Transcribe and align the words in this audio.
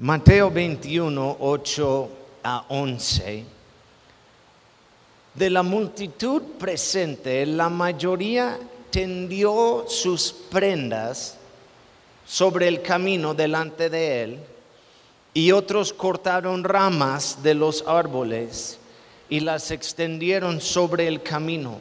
Mateo 0.00 0.48
21, 0.48 1.38
8 1.40 2.08
a 2.44 2.66
11. 2.68 3.44
De 5.34 5.50
la 5.50 5.64
multitud 5.64 6.40
presente, 6.56 7.44
la 7.44 7.68
mayoría 7.68 8.60
tendió 8.90 9.86
sus 9.88 10.32
prendas 10.32 11.36
sobre 12.24 12.68
el 12.68 12.80
camino 12.80 13.34
delante 13.34 13.90
de 13.90 14.22
él 14.22 14.38
y 15.34 15.50
otros 15.50 15.92
cortaron 15.92 16.62
ramas 16.62 17.42
de 17.42 17.54
los 17.54 17.82
árboles 17.84 18.78
y 19.28 19.40
las 19.40 19.72
extendieron 19.72 20.60
sobre 20.60 21.08
el 21.08 21.24
camino. 21.24 21.80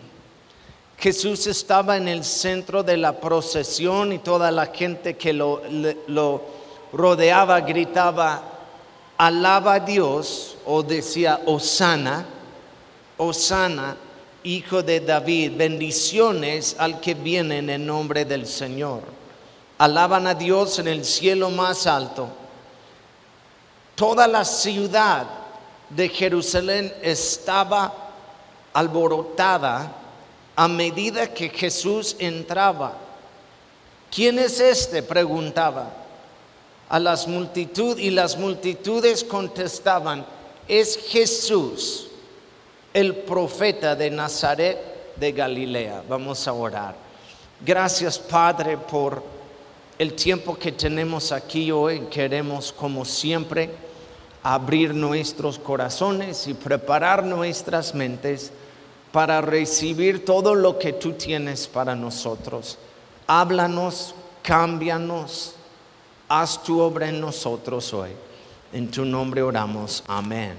Jesús 0.98 1.46
estaba 1.46 1.98
en 1.98 2.08
el 2.08 2.24
centro 2.24 2.82
de 2.82 2.98
la 2.98 3.20
procesión 3.20 4.12
y 4.12 4.18
toda 4.18 4.50
la 4.50 4.66
gente 4.66 5.18
que 5.18 5.34
lo, 5.34 5.62
lo 6.08 6.57
rodeaba 6.94 7.62
gritaba, 7.62 8.42
alaba 9.18 9.76
a 9.76 9.80
Dios 9.80 10.58
o 10.66 10.84
decía, 10.84 11.42
Osana, 11.46 12.26
Osana, 13.18 13.98
hijo 14.44 14.84
de 14.84 15.00
David, 15.00 15.54
bendiciones 15.56 16.76
al 16.80 17.00
que 17.00 17.14
viene 17.14 17.60
en 17.60 17.70
el 17.70 17.86
nombre 17.86 18.26
del 18.26 18.46
Señor. 18.48 19.02
Alaban 19.78 20.28
a 20.28 20.34
Dios 20.34 20.80
en 20.80 20.88
el 20.88 21.06
cielo 21.06 21.50
más 21.50 21.86
alto. 21.86 22.28
Toda 23.96 24.28
la 24.28 24.46
ciudad 24.46 25.26
de 25.90 26.10
Jerusalén 26.10 26.94
estaba 27.02 27.94
alborotada 28.74 29.92
a 30.56 30.68
medida 30.68 31.34
que 31.34 31.50
Jesús 31.50 32.16
entraba. 32.20 32.94
¿Quién 34.12 34.40
es 34.40 34.60
este? 34.60 35.04
preguntaba 35.04 36.07
a 36.90 37.00
las 37.00 37.28
multitudes 37.28 38.04
y 38.04 38.10
las 38.12 38.38
multitudes 38.38 39.24
contestaban, 39.24 40.26
es 40.68 40.98
Jesús, 41.08 42.08
el 42.94 43.16
profeta 43.16 43.96
de 43.96 44.10
Nazaret 44.10 45.16
de 45.16 45.32
Galilea. 45.32 46.04
Vamos 46.08 46.48
a 46.48 46.54
orar. 46.54 46.96
Gracias 47.66 48.20
Padre 48.20 48.78
por 48.78 49.24
el 49.98 50.14
tiempo 50.14 50.58
que 50.58 50.72
tenemos 50.72 51.32
aquí 51.32 51.72
hoy. 51.72 52.02
Queremos 52.12 52.72
como 52.72 53.04
siempre 53.04 53.70
abrir 54.44 54.94
nuestros 54.94 55.60
corazones 55.60 56.48
y 56.48 56.54
preparar 56.54 57.24
nuestras 57.24 57.94
mentes 57.96 58.52
para 59.12 59.42
recibir 59.42 60.24
todo 60.24 60.54
lo 60.54 60.78
que 60.78 60.94
tú 60.94 61.14
tienes 61.14 61.68
para 61.68 61.96
nosotros. 61.96 62.78
Háblanos, 63.26 64.14
cámbianos, 64.44 65.56
haz 66.30 66.64
tu 66.64 66.80
obra 66.80 67.10
en 67.10 67.22
nosotros 67.22 67.94
hoy. 67.94 68.12
En 68.74 68.92
tu 68.92 69.06
nombre 69.06 69.42
oramos. 69.42 70.04
Amén. 70.08 70.56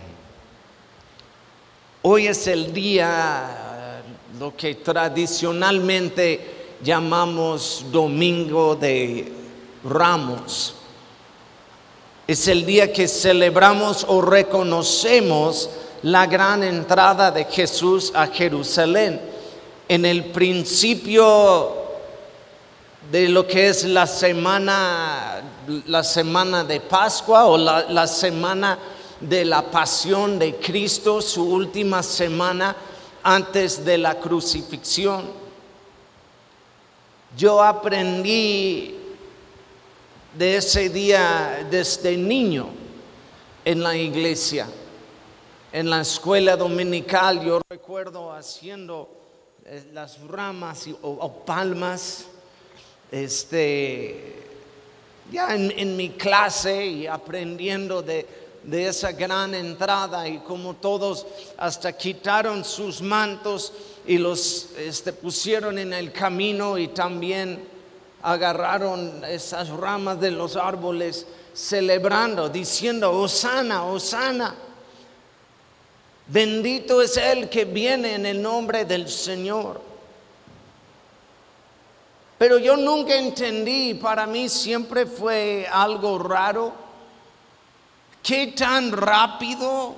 Hoy 2.03 2.27
es 2.27 2.47
el 2.47 2.73
día, 2.73 4.03
lo 4.39 4.57
que 4.57 4.77
tradicionalmente 4.77 6.77
llamamos 6.83 7.85
Domingo 7.91 8.77
de 8.77 9.31
Ramos. 9.85 10.75
Es 12.27 12.49
el 12.49 12.65
día 12.65 12.93
que 12.93 13.09
celebramos 13.09 14.05
o 14.09 14.23
reconocemos 14.23 15.71
la 16.03 16.27
gran 16.27 16.63
entrada 16.63 17.31
de 17.31 17.45
Jesús 17.45 18.13
a 18.15 18.29
Jerusalén. 18.29 19.21
En 19.89 20.05
el 20.05 20.27
principio 20.27 21.79
de 23.11 23.29
lo 23.29 23.47
que 23.47 23.69
es 23.69 23.85
la 23.85 24.07
semana, 24.07 25.38
la 25.87 26.03
semana 26.03 26.65
de 26.65 26.81
Pascua 26.81 27.47
o 27.47 27.57
la, 27.57 28.07
semana 28.07 28.79
de 29.21 29.45
la 29.45 29.71
pasión 29.71 30.39
de 30.39 30.57
Cristo, 30.57 31.21
su 31.21 31.45
última 31.45 32.03
semana 32.03 32.75
antes 33.23 33.85
de 33.85 33.99
la 33.99 34.19
crucifixión. 34.19 35.27
Yo 37.37 37.63
aprendí 37.63 38.95
de 40.37 40.57
ese 40.57 40.89
día 40.89 41.67
desde 41.71 42.17
niño 42.17 42.69
en 43.65 43.83
la 43.83 43.95
iglesia, 43.95 44.67
en 45.73 45.91
la 45.91 46.01
escuela 46.01 46.57
dominical. 46.57 47.45
Yo 47.45 47.61
recuerdo 47.69 48.33
haciendo 48.33 49.11
eh, 49.65 49.91
las 49.93 50.21
ramas 50.23 50.87
o, 51.03 51.11
o 51.11 51.45
palmas, 51.45 52.27
este, 53.11 54.38
ya 55.31 55.55
en, 55.55 55.97
mi 55.97 56.11
clase 56.11 56.87
y 56.87 57.07
aprendiendo 57.07 58.03
de, 58.03 58.27
de 58.63 58.89
esa 58.89 59.13
gran 59.13 59.55
entrada 59.55 60.27
y 60.29 60.39
como 60.39 60.75
todos 60.75 61.27
hasta 61.57 61.93
quitaron 61.93 62.65
sus 62.65 63.01
mantos 63.01 63.73
y 64.07 64.19
los 64.19 64.71
este, 64.79 65.13
pusieron 65.13 65.79
en 65.79 65.93
el 65.93 66.13
camino 66.13 66.79
y 66.79 66.89
también 66.89 67.63
agarraron 68.23 69.23
esas 69.25 69.69
ramas 69.69 70.21
de 70.21 70.31
los 70.31 70.57
árboles 70.57 71.27
celebrando, 71.55 72.49
diciendo, 72.49 73.11
Osana, 73.13 73.85
Osana. 73.85 74.55
Bendito 76.27 77.01
es 77.01 77.17
el 77.17 77.49
que 77.49 77.65
viene 77.65 78.15
en 78.15 78.27
el 78.27 78.41
nombre 78.41 78.85
del 78.85 79.09
Señor. 79.09 79.88
Pero 82.39 82.59
yo 82.59 82.77
nunca 82.77 83.17
entendí, 83.17 83.95
para 83.95 84.27
mí 84.27 84.49
siempre 84.49 85.07
fue 85.07 85.67
algo 85.71 86.21
raro, 86.21 86.73
qué 88.23 88.49
tan 88.49 88.93
rápido 88.93 89.97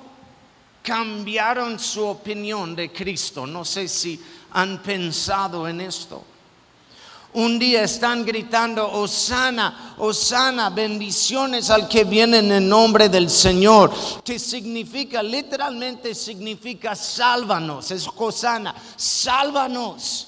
cambiaron 0.81 1.77
su 1.79 2.03
opinión 2.03 2.75
de 2.75 2.91
Cristo. 2.91 3.45
No 3.45 3.63
sé 3.63 3.87
si 3.87 4.19
han 4.53 4.81
pensado 4.81 5.67
en 5.67 5.81
esto. 5.81 6.23
Un 7.33 7.57
día 7.57 7.83
están 7.83 8.25
gritando, 8.25 8.91
Osana, 8.91 9.95
Osana, 9.99 10.69
bendiciones 10.69 11.69
al 11.69 11.87
que 11.87 12.03
viene 12.03 12.39
en 12.39 12.51
el 12.51 12.67
nombre 12.67 13.07
del 13.07 13.29
Señor, 13.29 13.93
que 14.25 14.37
significa, 14.37 15.23
literalmente 15.23 16.13
significa 16.13 16.93
sálvanos, 16.93 17.89
es 17.91 18.05
Osana, 18.17 18.75
sálvanos, 18.97 20.27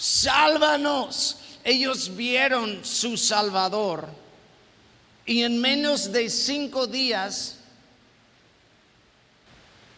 sálvanos. 0.00 1.36
Ellos 1.62 2.16
vieron 2.16 2.82
su 2.84 3.18
Salvador 3.18 4.08
y 5.26 5.42
en 5.42 5.60
menos 5.60 6.10
de 6.10 6.30
cinco 6.30 6.86
días, 6.86 7.56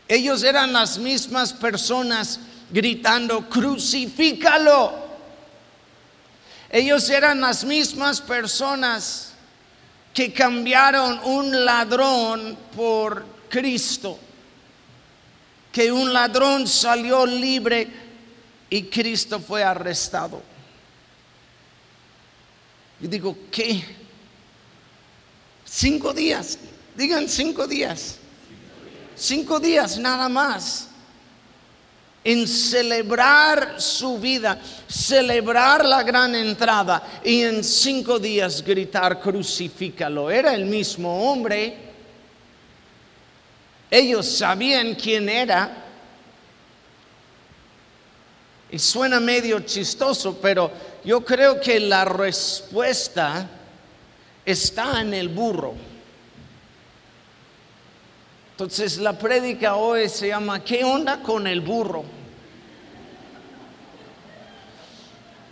ellos 0.08 0.42
eran 0.42 0.72
las 0.72 0.98
mismas 0.98 1.52
personas 1.52 2.40
gritando, 2.70 3.48
crucifícalo. 3.48 4.92
Ellos 6.68 7.08
eran 7.08 7.40
las 7.40 7.64
mismas 7.64 8.20
personas 8.20 9.32
que 10.12 10.32
cambiaron 10.32 11.20
un 11.24 11.64
ladrón 11.64 12.58
por 12.74 13.24
Cristo. 13.48 14.18
Que 15.70 15.92
un 15.92 16.12
ladrón 16.12 16.66
salió 16.66 17.24
libre 17.24 17.88
y 18.72 18.84
Cristo 18.84 19.38
fue 19.38 19.62
arrestado. 19.62 20.40
Y 23.02 23.06
digo, 23.06 23.36
¿qué? 23.50 23.84
Cinco 25.62 26.14
días. 26.14 26.58
Digan 26.96 27.28
cinco 27.28 27.66
días. 27.66 28.16
Cinco 29.14 29.60
días 29.60 29.98
nada 29.98 30.26
más 30.30 30.88
en 32.24 32.48
celebrar 32.48 33.78
su 33.78 34.18
vida, 34.18 34.58
celebrar 34.88 35.84
la 35.84 36.02
gran 36.02 36.34
entrada 36.34 37.20
y 37.22 37.42
en 37.42 37.62
cinco 37.62 38.18
días 38.18 38.64
gritar 38.64 39.20
crucifícalo. 39.20 40.30
Era 40.30 40.54
el 40.54 40.64
mismo 40.64 41.30
hombre. 41.30 41.76
Ellos 43.90 44.26
sabían 44.26 44.94
quién 44.94 45.28
era. 45.28 45.81
Y 48.72 48.78
suena 48.78 49.20
medio 49.20 49.60
chistoso, 49.60 50.38
pero 50.40 50.70
yo 51.04 51.22
creo 51.24 51.60
que 51.60 51.78
la 51.78 52.04
respuesta 52.06 53.46
está 54.44 55.00
en 55.02 55.12
el 55.14 55.28
burro. 55.28 55.74
Entonces 58.52 58.96
la 58.98 59.18
prédica 59.18 59.74
hoy 59.76 60.08
se 60.08 60.28
llama 60.28 60.64
¿Qué 60.64 60.82
onda 60.84 61.20
con 61.22 61.46
el 61.46 61.60
burro? 61.60 62.04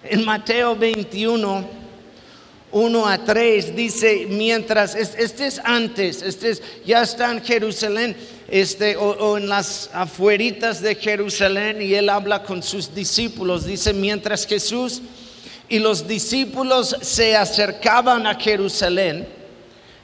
En 0.03 0.25
Mateo 0.25 0.75
21, 0.77 1.65
1 2.73 3.07
a 3.07 3.19
3 3.25 3.77
dice, 3.77 4.27
mientras, 4.31 4.95
es- 4.95 5.15
este 5.19 5.47
es 5.47 5.61
antes, 5.63 6.23
este 6.23 6.51
es, 6.51 6.63
ya 6.87 7.03
está 7.03 7.31
en 7.33 7.43
Jerusalén, 7.43 8.17
este, 8.51 8.97
o, 8.97 9.39
en 9.39 9.49
las 9.49 9.91
afueritas 9.93 10.83
de 10.83 10.97
Jerusalén, 10.97 11.81
y 11.81 11.95
él 11.95 12.09
habla 12.09 12.43
con 12.43 12.63
sus 12.63 12.93
discípulos, 12.93 13.65
dice, 13.65 13.93
mientras 13.93 14.45
Jesús 14.45 15.03
y 15.69 15.79
los 15.79 16.09
discípulos 16.09 16.97
se 17.01 17.37
acercaban 17.37 18.27
a 18.27 18.35
Jerusalén, 18.35 19.29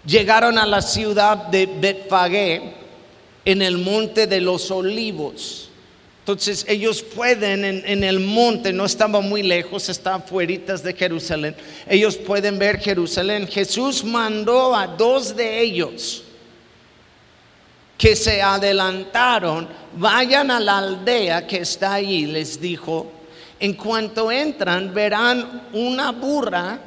llegaron 0.06 0.58
a 0.58 0.66
la 0.66 0.81
ciudad 0.81 1.37
de 1.48 1.66
Betfagé 1.66 2.75
en 3.44 3.62
el 3.62 3.78
monte 3.78 4.28
de 4.28 4.40
los 4.40 4.70
olivos. 4.70 5.69
Entonces 6.20 6.64
ellos 6.69 7.02
pueden 7.02 7.64
en, 7.64 8.04
el 8.04 8.20
monte, 8.20 8.72
no 8.72 8.84
estaba 8.84 9.20
muy 9.20 9.42
lejos, 9.42 9.88
estaban 9.88 10.25
fueritas 10.25 10.82
de 10.82 10.92
Jerusalén. 10.92 11.54
Ellos 11.88 12.16
pueden 12.16 12.58
ver 12.58 12.78
Jerusalén. 12.78 13.46
Jesús 13.46 14.02
mandó 14.02 14.75
a 14.75 14.88
dos 14.88 15.37
de 15.37 15.60
ellos 15.60 16.25
que 17.96 18.14
se 18.14 18.43
adelantaron, 18.43 19.69
vayan 19.96 20.50
a 20.50 20.60
la 20.60 20.78
aldea 20.78 21.46
que 21.46 21.58
está 21.58 21.94
ahí, 21.94 22.26
les 22.26 22.60
dijo. 22.60 23.10
En 23.58 23.72
cuanto 23.75 24.31
entran, 24.31 24.93
verán 24.93 25.69
una 25.72 26.12
burra 26.12 26.78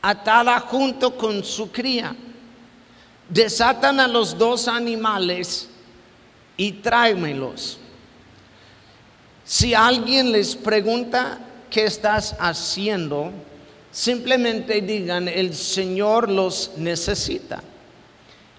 atada 0.00 0.60
junto 0.60 1.16
con 1.16 1.44
su 1.44 1.70
cría. 1.70 2.16
Desatan 3.28 4.00
a 4.00 4.08
los 4.08 4.36
dos 4.36 4.68
animales 4.68 5.68
y 6.56 6.72
tráemelos. 6.72 7.78
Si 9.44 9.74
alguien 9.74 10.32
les 10.32 10.56
pregunta 10.56 11.38
qué 11.70 11.84
estás 11.84 12.34
haciendo, 12.38 13.30
simplemente 13.90 14.80
digan, 14.80 15.28
el 15.28 15.54
Señor 15.54 16.30
los 16.30 16.72
necesita. 16.78 17.62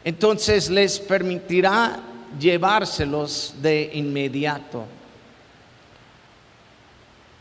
Entonces 0.05 0.69
les 0.69 0.99
permitirá 0.99 1.99
llevárselos 2.39 3.55
de 3.59 3.89
inmediato. 3.93 4.85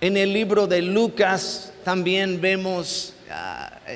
En 0.00 0.16
el 0.16 0.32
libro 0.32 0.66
de 0.66 0.80
Lucas 0.80 1.74
también 1.84 2.40
vemos, 2.40 3.12
uh, 3.28 3.92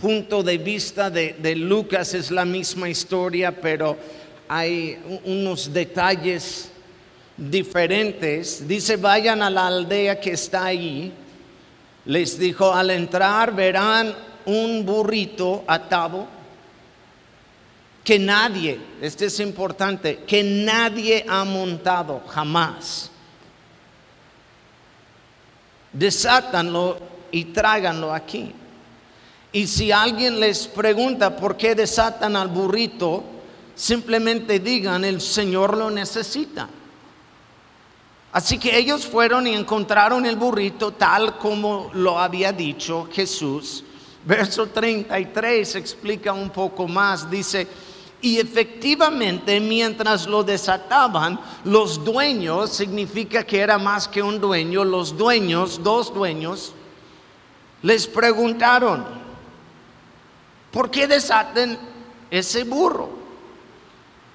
punto 0.00 0.42
de 0.42 0.56
vista 0.56 1.10
de, 1.10 1.54
Lucas 1.54 2.14
es 2.14 2.30
la 2.30 2.46
misma 2.46 2.88
historia, 2.88 3.52
pero 3.60 3.98
hay 4.48 4.98
unos 5.24 5.70
detalles 5.70 6.70
diferentes. 7.36 8.66
Dice, 8.66 8.96
vayan 8.96 9.42
a 9.42 9.50
la 9.50 9.66
aldea 9.66 10.18
que 10.18 10.32
está 10.32 10.64
ahí. 10.64 11.12
Les 12.06 12.38
dijo, 12.38 12.72
al 12.72 12.88
entrar 12.90 13.54
verán 13.54 14.14
un 14.46 14.86
burrito 14.86 15.62
atado 15.66 16.31
que 18.04 18.18
nadie, 18.18 18.80
este 19.00 19.26
es 19.26 19.38
importante, 19.40 20.24
que 20.26 20.42
nadie 20.42 21.24
ha 21.28 21.44
montado 21.44 22.22
jamás. 22.28 23.10
Desátanlo 25.92 26.98
y 27.30 27.46
tráiganlo 27.46 28.12
aquí. 28.12 28.52
Y 29.52 29.66
si 29.66 29.92
alguien 29.92 30.40
les 30.40 30.66
pregunta 30.66 31.36
por 31.36 31.56
qué 31.56 31.74
desatan 31.74 32.36
al 32.36 32.48
burrito, 32.48 33.22
simplemente 33.74 34.58
digan, 34.58 35.04
el 35.04 35.20
Señor 35.20 35.76
lo 35.76 35.90
necesita. 35.90 36.68
Así 38.32 38.58
que 38.58 38.76
ellos 38.76 39.06
fueron 39.06 39.46
y 39.46 39.54
encontraron 39.54 40.24
el 40.24 40.36
burrito 40.36 40.92
tal 40.92 41.36
como 41.36 41.90
lo 41.92 42.18
había 42.18 42.50
dicho 42.50 43.08
Jesús. 43.12 43.84
Verso 44.24 44.68
33 44.68 45.76
explica 45.76 46.32
un 46.32 46.48
poco 46.48 46.88
más. 46.88 47.30
Dice, 47.30 47.66
y 48.22 48.38
efectivamente 48.38 49.58
mientras 49.58 50.28
lo 50.28 50.44
desataban, 50.44 51.40
los 51.64 52.02
dueños, 52.04 52.70
significa 52.70 53.44
que 53.44 53.58
era 53.58 53.78
más 53.78 54.06
que 54.06 54.22
un 54.22 54.40
dueño, 54.40 54.84
los 54.84 55.16
dueños, 55.18 55.82
dos 55.82 56.14
dueños, 56.14 56.72
les 57.82 58.06
preguntaron, 58.06 59.04
¿por 60.70 60.88
qué 60.88 61.08
desaten 61.08 61.76
ese 62.30 62.62
burro? 62.62 63.10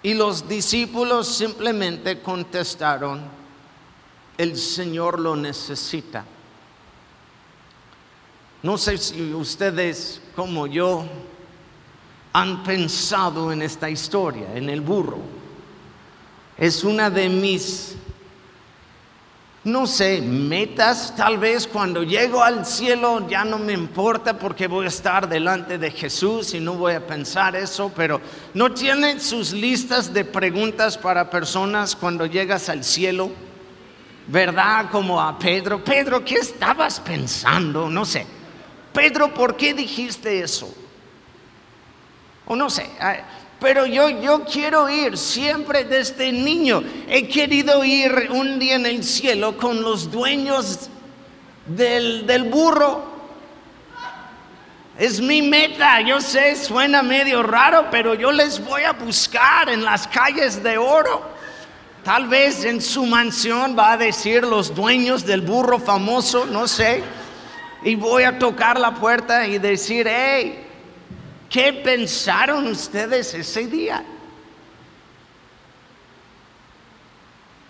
Y 0.04 0.13
los 0.13 0.48
discípulos 0.50 1.30
simplemente 1.30 2.22
contestaron, 2.22 3.22
el 4.38 4.57
Señor 4.57 5.18
lo 5.18 5.38
necesita. 5.38 6.25
No 8.62 8.78
sé 8.78 8.98
si 8.98 9.34
ustedes 9.34 10.22
como 10.36 10.68
yo 10.68 11.06
han 12.38 12.62
pensado 12.62 13.51
en 13.51 13.63
esta 13.63 13.89
historia, 13.89 14.45
en 14.54 14.69
el 14.69 14.81
burro. 14.81 15.18
Es 16.56 16.84
una 16.84 17.10
de 17.10 17.30
mis, 17.30 17.95
no 19.63 19.88
sé, 19.88 20.22
metas. 20.22 21.16
Tal 21.16 21.39
vez 21.39 21.66
cuando 21.66 22.04
llego 22.04 22.44
al 22.44 22.63
cielo 22.63 23.28
ya 23.28 23.44
no 23.44 23.57
me 23.57 23.74
importa 23.74 24.38
porque 24.38 24.68
voy 24.68 24.86
a 24.86 24.89
estar 24.89 25.28
delante 25.28 25.80
de 25.80 25.89
Jesús 25.89 26.54
y 26.54 26.60
no 26.60 26.75
voy 26.75 26.94
a 26.94 27.07
pensar 27.07 27.56
eso, 27.56 27.92
pero 27.95 28.22
¿no 28.54 28.72
tienen 28.72 29.19
sus 29.19 29.51
listas 29.51 30.13
de 30.13 30.24
preguntas 30.24 30.95
para 30.95 31.31
personas 31.31 31.95
cuando 31.95 32.28
llegas 32.28 32.69
al 32.69 32.84
cielo? 32.84 33.31
¿verdad? 34.28 34.92
Como 34.92 35.19
a 35.19 35.39
Pedro, 35.39 35.84
Pedro, 35.84 36.24
¿qué 36.24 36.36
estabas 36.36 37.00
pensando? 37.00 37.89
No 37.89 38.06
sé. 38.06 38.28
Pedro, 38.94 39.34
¿por 39.34 39.56
qué 39.56 39.74
dijiste 39.74 40.42
eso? 40.42 40.87
O 42.47 42.55
no 42.55 42.69
sé. 42.69 42.89
Pero 43.59 43.85
yo, 43.85 44.09
yo 44.09 44.45
quiero 44.45 44.89
ir 44.89 45.17
siempre 45.17 45.83
desde 45.83 46.31
niño. 46.31 46.83
He 47.07 47.27
querido 47.27 47.83
ir 47.83 48.29
un 48.31 48.59
día 48.59 48.75
en 48.75 48.85
el 48.85 49.03
cielo 49.03 49.57
con 49.57 49.81
los 49.81 50.11
dueños 50.11 50.89
del, 51.65 52.27
del 52.27 52.44
burro. 52.44 53.17
Es 54.97 55.21
mi 55.21 55.41
meta, 55.41 56.01
yo 56.01 56.21
sé, 56.21 56.55
suena 56.55 57.03
medio 57.03 57.44
raro, 57.44 57.88
pero 57.91 58.15
yo 58.15 58.31
les 58.31 58.63
voy 58.63 58.83
a 58.83 58.93
buscar 58.93 59.69
en 59.69 59.83
las 59.83 60.07
calles 60.07 60.63
de 60.63 60.77
oro. 60.77 61.38
Tal 62.03 62.27
vez 62.27 62.63
en 62.63 62.81
su 62.81 63.05
mansión 63.05 63.77
va 63.77 63.91
a 63.91 63.97
decir 63.97 64.43
los 64.43 64.73
dueños 64.73 65.25
del 65.25 65.41
burro 65.41 65.77
famoso, 65.77 66.45
no 66.45 66.67
sé. 66.67 67.03
Y 67.83 67.95
voy 67.95 68.23
a 68.23 68.39
tocar 68.39 68.79
la 68.79 68.95
puerta 68.95 69.45
y 69.45 69.59
decir, 69.59 70.07
hey, 70.09 70.66
¿qué 71.49 71.73
pensaron 71.73 72.67
ustedes 72.67 73.33
ese 73.33 73.67
día? 73.67 74.03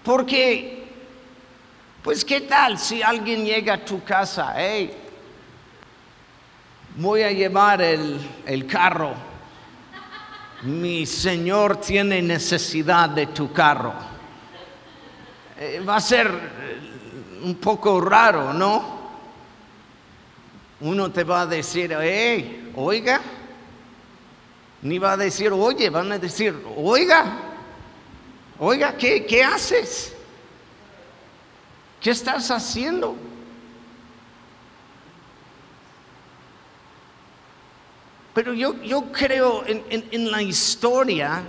Porque, 0.04 0.86
pues, 2.02 2.24
¿qué 2.24 2.42
tal 2.42 2.80
si 2.80 3.04
alguien 3.04 3.46
llega 3.46 3.74
a 3.74 3.86
tu 3.86 4.04
casa? 4.04 4.54
Hey, 4.56 4.94
voy 6.96 7.24
a 7.24 7.32
llevar 7.32 7.82
el, 7.82 8.20
el 8.46 8.66
carro. 8.66 9.14
Mi 10.64 11.06
Señor 11.06 11.82
tiene 11.82 12.22
necesidad 12.22 13.10
de 13.10 13.28
tu 13.28 13.52
carro. 13.52 13.94
Eh, 15.60 15.82
va 15.88 15.98
a 15.98 16.02
ser 16.02 16.28
eh, 16.28 17.42
un 17.44 17.56
poco 17.56 18.00
raro, 18.00 18.54
¿no? 18.54 18.98
Uno 20.80 21.12
te 21.12 21.24
va 21.24 21.42
a 21.42 21.46
decir, 21.48 21.96
hey, 22.00 22.72
oiga, 22.76 23.20
ni 24.82 25.00
va 25.00 25.14
a 25.14 25.18
decir, 25.18 25.52
oye, 25.52 25.90
van 25.90 26.12
a 26.12 26.20
decir, 26.20 26.56
oiga, 26.76 27.40
oiga, 28.60 28.96
¿qué, 28.96 29.26
qué 29.26 29.44
haces? 29.44 30.14
¿Qué 32.00 32.12
estás 32.12 32.52
haciendo? 32.52 33.16
Pero 38.34 38.54
yo, 38.54 38.82
yo 38.84 39.12
creo 39.12 39.64
en, 39.66 39.84
en 39.90 40.32
la 40.32 40.44
historia 40.44 41.44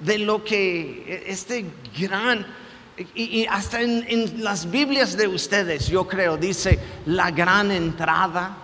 de 0.00 0.18
lo 0.18 0.42
que 0.42 1.24
este 1.26 1.66
gran 1.96 2.44
y, 3.14 3.46
hasta 3.46 3.80
en, 3.80 4.42
las 4.42 4.70
Biblias 4.70 5.16
de 5.16 5.26
ustedes, 5.26 5.88
yo 5.88 6.06
creo, 6.06 6.36
dice 6.36 6.78
la 7.06 7.30
gran 7.30 7.72
entrada 7.72 8.56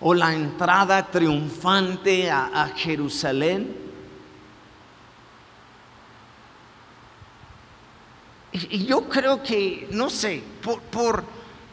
o 0.00 0.14
la 0.14 0.34
entrada 0.34 1.06
triunfante 1.06 2.30
a, 2.30 2.72
Jerusalén. 2.74 3.76
Y, 8.52 8.86
yo 8.86 9.08
creo 9.08 9.42
que, 9.42 9.88
no 9.92 10.10
sé, 10.10 10.42
por, 10.62 11.22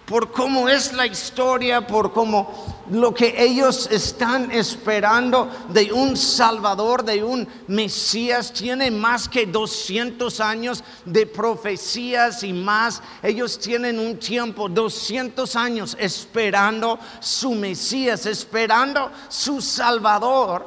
por 0.07 0.31
cómo 0.31 0.69
es 0.69 0.93
la 0.93 1.05
historia, 1.05 1.85
por 1.85 2.13
cómo 2.13 2.85
lo 2.89 3.13
que 3.13 3.35
ellos 3.43 3.89
están 3.91 4.49
esperando 4.53 5.51
de 5.67 5.91
un 5.91 6.15
Salvador, 6.15 7.03
de 7.03 7.21
un 7.21 7.45
Mesías, 7.67 8.53
tiene 8.53 8.89
más 8.89 9.27
que 9.27 9.45
200 9.45 10.39
años 10.39 10.81
de 11.03 11.27
profecías 11.27 12.41
y 12.43 12.53
más. 12.53 13.01
Ellos 13.21 13.59
tienen 13.59 13.99
un 13.99 14.17
tiempo, 14.17 14.69
200 14.69 15.53
años 15.57 15.97
esperando 15.99 16.97
su 17.19 17.51
Mesías, 17.51 18.25
esperando 18.27 19.11
su 19.27 19.61
Salvador. 19.61 20.65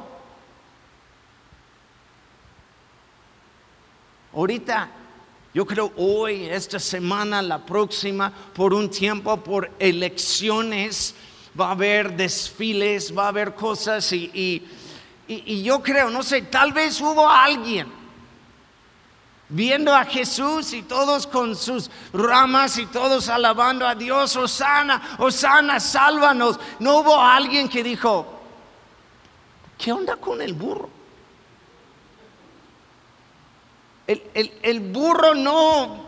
Ahorita 4.35 5.00
yo 5.53 5.65
creo 5.65 5.91
hoy, 5.97 6.45
esta 6.45 6.79
semana, 6.79 7.41
la 7.41 7.65
próxima, 7.65 8.31
por 8.53 8.73
un 8.73 8.89
tiempo, 8.89 9.35
por 9.37 9.71
elecciones, 9.79 11.13
va 11.59 11.67
a 11.67 11.71
haber 11.71 12.15
desfiles, 12.15 13.15
va 13.15 13.25
a 13.25 13.29
haber 13.29 13.53
cosas 13.53 14.11
y, 14.13 14.31
y, 14.33 14.63
y 15.27 15.63
yo 15.63 15.81
creo, 15.81 16.09
no 16.09 16.23
sé, 16.23 16.43
tal 16.43 16.71
vez 16.71 17.01
hubo 17.01 17.27
alguien 17.27 18.01
viendo 19.51 19.93
a 19.93 20.05
Jesús 20.05 20.71
y 20.73 20.83
todos 20.83 21.27
con 21.27 21.55
sus 21.55 21.91
ramas 22.13 22.77
y 22.77 22.85
todos 22.85 23.27
alabando 23.29 23.85
a 23.85 23.95
Dios, 23.95 24.35
Osana, 24.35 25.17
Osana, 25.19 25.79
sálvanos. 25.79 26.59
No 26.79 26.99
hubo 26.99 27.19
alguien 27.19 27.67
que 27.67 27.83
dijo, 27.83 28.25
¿qué 29.77 29.91
onda 29.91 30.15
con 30.15 30.41
el 30.41 30.53
burro? 30.53 31.00
El, 34.33 34.79
burro 34.79 35.33
no, 35.33 36.05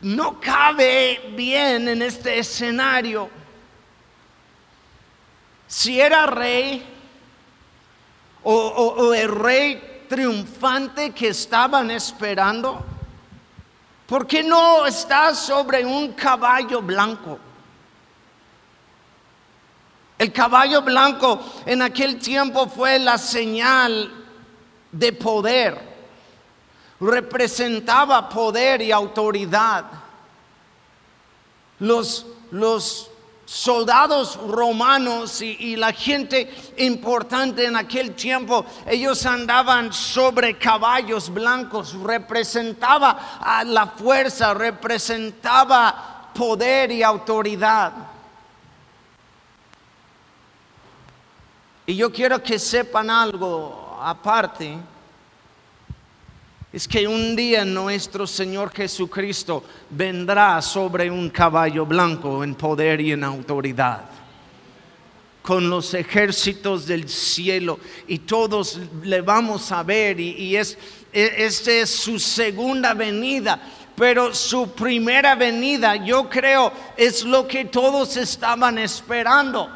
no 0.00 0.40
cabe 0.40 1.32
bien 1.36 1.88
en 1.88 2.02
este 2.02 2.38
escenario. 2.38 3.28
Si 5.66 6.00
era 6.00 6.26
rey 6.26 6.84
o, 8.42 8.54
o 8.54 9.14
el 9.14 9.28
rey 9.28 9.92
triunfante 10.12 11.12
que 11.12 11.28
estaban 11.28 11.90
esperando? 11.90 12.84
¿Por 14.06 14.26
qué 14.26 14.42
no 14.42 14.84
está 14.84 15.34
sobre 15.34 15.86
un 15.86 16.12
caballo 16.12 16.82
blanco? 16.82 17.38
El 20.18 20.30
caballo 20.30 20.82
blanco 20.82 21.40
en 21.64 21.80
aquel 21.80 22.18
tiempo 22.18 22.68
fue 22.68 22.98
la 22.98 23.16
señal 23.16 24.12
de 24.90 25.14
poder. 25.14 25.91
Representaba 27.02 28.28
poder 28.28 28.80
y 28.80 28.92
autoridad. 28.92 29.84
Los, 31.80 32.24
los 32.52 33.10
soldados 33.52 34.38
romanos 34.48 35.42
y, 35.42 35.76
la 35.76 35.92
gente 35.92 36.48
importante 36.78 37.66
en 37.66 37.76
aquel 37.76 38.14
tiempo, 38.14 38.64
ellos 38.86 39.26
andaban 39.26 39.92
sobre 39.92 40.56
caballos 40.56 41.28
blancos, 41.28 41.92
representaba 41.94 43.38
a 43.40 43.62
la 43.62 43.88
fuerza, 43.88 44.54
representaba 44.54 46.30
poder 46.34 46.92
y 46.92 47.02
autoridad. 47.02 47.92
Y 51.84 51.96
yo 51.96 52.10
quiero 52.10 52.42
que 52.42 52.58
sepan 52.58 53.10
algo 53.10 53.98
aparte 54.00 54.78
es 56.72 56.88
que 56.88 57.06
un 57.06 57.36
día 57.36 57.64
nuestro 57.64 58.26
Señor 58.26 58.72
Jesucristo 58.72 59.62
vendrá 59.90 60.62
sobre 60.62 61.10
un 61.10 61.28
caballo 61.28 61.84
blanco 61.84 62.42
en 62.42 62.54
poder 62.54 63.00
y 63.00 63.12
en 63.12 63.24
autoridad 63.24 64.04
con 65.42 65.68
los 65.68 65.92
ejércitos 65.92 66.86
del 66.86 67.08
cielo 67.08 67.78
y 68.06 68.20
todos 68.20 68.78
le 69.02 69.20
vamos 69.20 69.70
a 69.72 69.82
ver 69.82 70.18
y, 70.18 70.56
es, 70.56 70.78
e, 71.12 71.34
esta 71.38 71.72
es 71.72 71.90
su 71.90 72.18
segunda 72.18 72.94
venida. 72.94 73.60
Pero 73.94 74.34
su 74.34 74.72
primera 74.72 75.34
venida, 75.34 75.96
yo 75.96 76.28
creo, 76.28 76.72
es 76.96 77.24
lo 77.24 77.46
que 77.46 77.66
todos 77.66 78.16
estaban 78.16 78.78
esperando. 78.78 79.68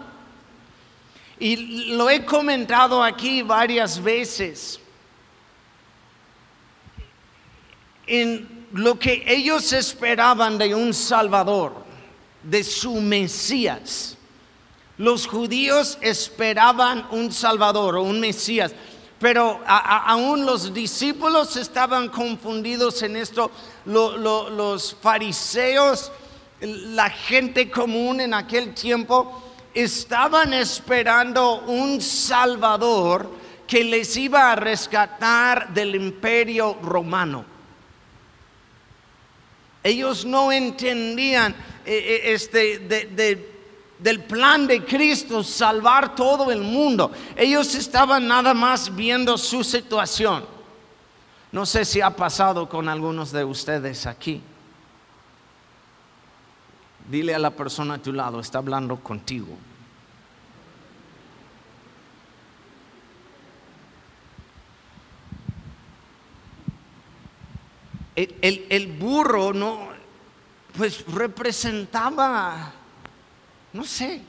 Y 1.39 1.91
lo 1.95 2.09
he 2.09 2.25
comentado 2.25 3.03
aquí 3.03 3.43
varias 3.43 4.03
veces. 4.03 4.81
En 8.07 8.67
lo 8.73 8.99
que 8.99 9.25
ellos 9.27 9.73
esperaban 9.73 10.59
de 10.59 10.75
un 10.75 10.93
Salvador, 10.93 11.73
de 12.43 12.63
su 12.63 12.95
Mesías. 13.01 14.17
Los 14.99 15.27
judíos 15.27 15.99
esperaban 16.01 17.07
un 17.11 17.33
Salvador 17.33 17.97
o 17.97 18.03
un 18.03 18.21
Mesías, 18.21 18.73
pero 19.19 19.61
aún 19.67 20.45
los 20.45 20.73
discípulos 20.73 21.57
estaban 21.57 22.09
confundidos 22.09 23.03
en 23.03 23.17
esto. 23.17 23.51
los 23.85 24.97
fariseos, 25.01 26.13
la 26.61 27.11
gente 27.11 27.71
común 27.71 28.21
en 28.21 28.35
aquel 28.35 28.75
tiempo, 28.75 29.43
estaban 29.75 30.55
esperando 30.55 31.63
un 31.67 32.01
Salvador 32.01 33.31
que 33.67 33.85
les 33.85 34.17
iba 34.17 34.53
a 34.53 34.57
rescatar 34.57 35.75
del 35.75 35.95
imperio 35.95 36.79
romano. 36.83 37.56
Ellos 39.87 40.25
no 40.25 40.51
entendían 40.51 41.53
eh, 41.85 42.25
eh, 42.25 42.33
este, 42.33 43.39
del 44.01 44.25
plan 44.25 44.67
de 44.67 44.85
Cristo 44.85 45.45
salvar 45.45 46.17
todo 46.17 46.51
el 46.51 46.61
mundo. 46.61 47.13
Ellos 47.37 47.73
estaban 47.77 48.27
nada 48.27 48.53
más 48.53 48.93
viendo 48.93 49.39
su 49.39 49.63
situación. 49.63 50.45
No 51.53 51.65
sé 51.65 51.85
si 51.85 52.01
ha 52.01 52.11
pasado 52.11 52.69
con 52.69 52.89
algunos 52.89 53.31
de 53.31 53.45
ustedes 53.45 54.07
aquí. 54.07 54.43
Dile 57.09 57.37
a 57.37 57.39
la 57.39 57.53
persona 57.53 57.95
a 57.95 57.99
tu 57.99 58.13
lado, 58.13 58.41
está 58.41 58.59
hablando 58.59 58.97
contigo. 58.97 59.57
El, 68.17 68.87
burro 68.99 69.53
no, 69.53 69.89
pues 70.77 71.05
representaba, 71.07 72.73
no 73.73 73.85
sé, 73.85 74.23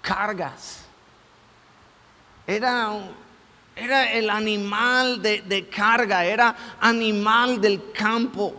cargas. 0.00 0.84
Era, 2.46 2.92
era 3.74 4.12
el 4.12 4.30
animal 4.30 5.20
de, 5.20 5.42
de, 5.42 5.68
carga, 5.68 6.24
era 6.24 6.56
animal 6.80 7.60
del 7.60 7.90
campo, 7.92 8.54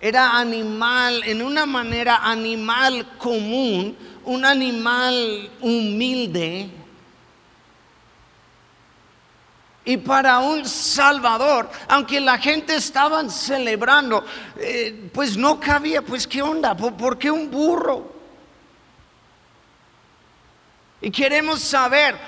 era 0.00 0.38
animal, 0.38 1.22
en 1.24 1.42
una 1.42 1.66
manera 1.66 2.18
animal 2.22 3.16
común, 3.18 3.96
un 4.24 4.44
animal 4.44 5.50
humilde, 5.60 6.70
y 9.88 9.96
para 9.96 10.40
un 10.40 10.66
Salvador, 10.66 11.70
aunque 11.88 12.20
la 12.20 12.36
gente 12.36 12.74
estaban 12.74 13.30
celebrando, 13.30 14.22
eh, 14.58 15.08
pues 15.14 15.34
no 15.34 15.58
cabía, 15.58 16.02
pues 16.02 16.26
qué 16.26 16.42
onda, 16.42 16.76
¿por, 16.76 17.16
qué 17.16 17.30
un 17.30 17.50
burro? 17.50 18.12
Y 21.00 21.10
queremos 21.10 21.60
saber 21.60 22.18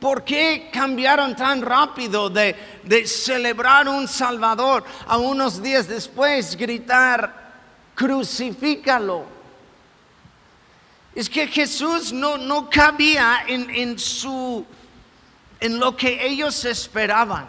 por 0.00 0.24
qué 0.24 0.70
cambiaron 0.72 1.36
tan 1.36 1.60
rápido 1.60 2.30
de, 2.30 2.56
de, 2.84 3.06
celebrar 3.06 3.86
un 3.86 4.08
Salvador 4.08 4.82
a 5.06 5.18
unos 5.18 5.62
días 5.62 5.86
después 5.86 6.56
gritar, 6.56 7.52
crucifícalo. 7.94 9.26
Es 11.14 11.28
que 11.28 11.48
Jesús 11.48 12.14
no, 12.14 12.38
no 12.38 12.70
cabía 12.70 13.44
en, 13.46 13.68
en 13.68 13.98
su 13.98 14.64
en 15.64 15.80
lo 15.80 15.96
que 15.96 16.26
ellos 16.26 16.62
esperaban. 16.66 17.48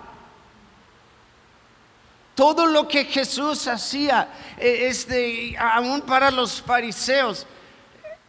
Todo 2.34 2.66
lo 2.66 2.88
que 2.88 3.04
Jesús 3.04 3.68
hacía, 3.68 4.30
este, 4.58 5.54
aún 5.58 6.00
para 6.00 6.32
los 6.32 6.62
fariseos, 6.62 7.46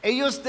ellos 0.03 0.43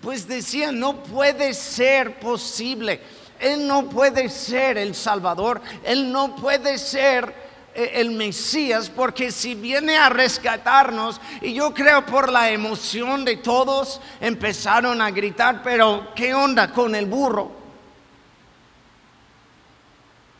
pues 0.00 0.28
decían, 0.28 0.78
no 0.78 1.02
puede 1.02 1.54
ser 1.54 2.20
posible. 2.20 3.00
Él 3.40 3.66
no 3.66 3.88
puede 3.88 4.28
ser 4.28 4.78
el 4.78 4.94
Salvador, 4.94 5.60
Él 5.82 6.12
no 6.12 6.36
puede 6.36 6.78
ser 6.78 7.34
eh, 7.74 7.90
el 7.94 8.12
Mesías, 8.12 8.90
porque 8.90 9.32
si 9.32 9.56
viene 9.56 9.96
a 9.96 10.08
rescatarnos, 10.08 11.20
y 11.40 11.52
yo 11.52 11.74
creo 11.74 12.06
por 12.06 12.30
la 12.30 12.52
emoción 12.52 13.24
de 13.24 13.38
todos, 13.38 14.00
empezaron 14.20 15.00
a 15.00 15.10
gritar, 15.10 15.64
pero 15.64 16.12
¿qué 16.14 16.32
onda 16.32 16.70
con 16.72 16.94
el 16.94 17.06
burro? 17.06 17.57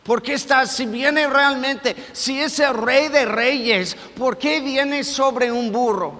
Porque 0.09 0.33
está, 0.33 0.65
si 0.65 0.87
viene 0.87 1.27
realmente, 1.27 1.95
si 2.13 2.41
es 2.41 2.57
el 2.57 2.73
rey 2.73 3.09
de 3.09 3.25
reyes, 3.25 3.93
¿por 3.93 4.39
qué 4.39 4.59
viene 4.59 5.03
sobre 5.03 5.51
un 5.51 5.71
burro? 5.71 6.19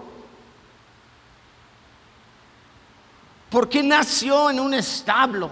¿Por 3.49 3.67
qué 3.67 3.81
nació 3.81 4.51
en 4.51 4.59
un 4.59 4.75
establo? 4.75 5.49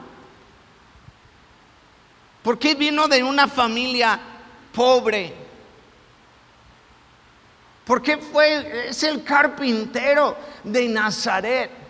¿Por 2.44 2.60
qué 2.60 2.76
vino 2.76 3.08
de 3.08 3.24
una 3.24 3.48
familia 3.48 4.20
pobre? 4.72 5.34
¿Por 7.86 8.04
qué 8.04 8.20
fue, 8.20 8.90
es 8.90 9.02
el 9.02 9.24
carpintero 9.24 10.38
de 10.64 10.88
Nazaret? 10.88 11.87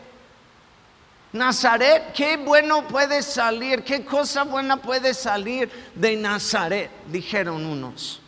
Nazaret, 1.34 2.13
qué 2.13 2.38
bueno 2.38 2.88
puede 2.88 3.22
salir, 3.22 3.84
qué 3.84 4.05
cosa 4.05 4.43
buena 4.43 4.77
puede 4.77 5.13
salir 5.13 5.69
de 5.93 6.15
Nazaret, 6.15 6.89
dijeron 7.07 7.65
unos. 7.65 8.22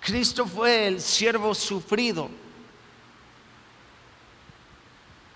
Cristo 0.00 0.46
fue 0.46 0.86
el 0.86 1.00
siervo 1.00 1.54
sufrido. 1.54 2.30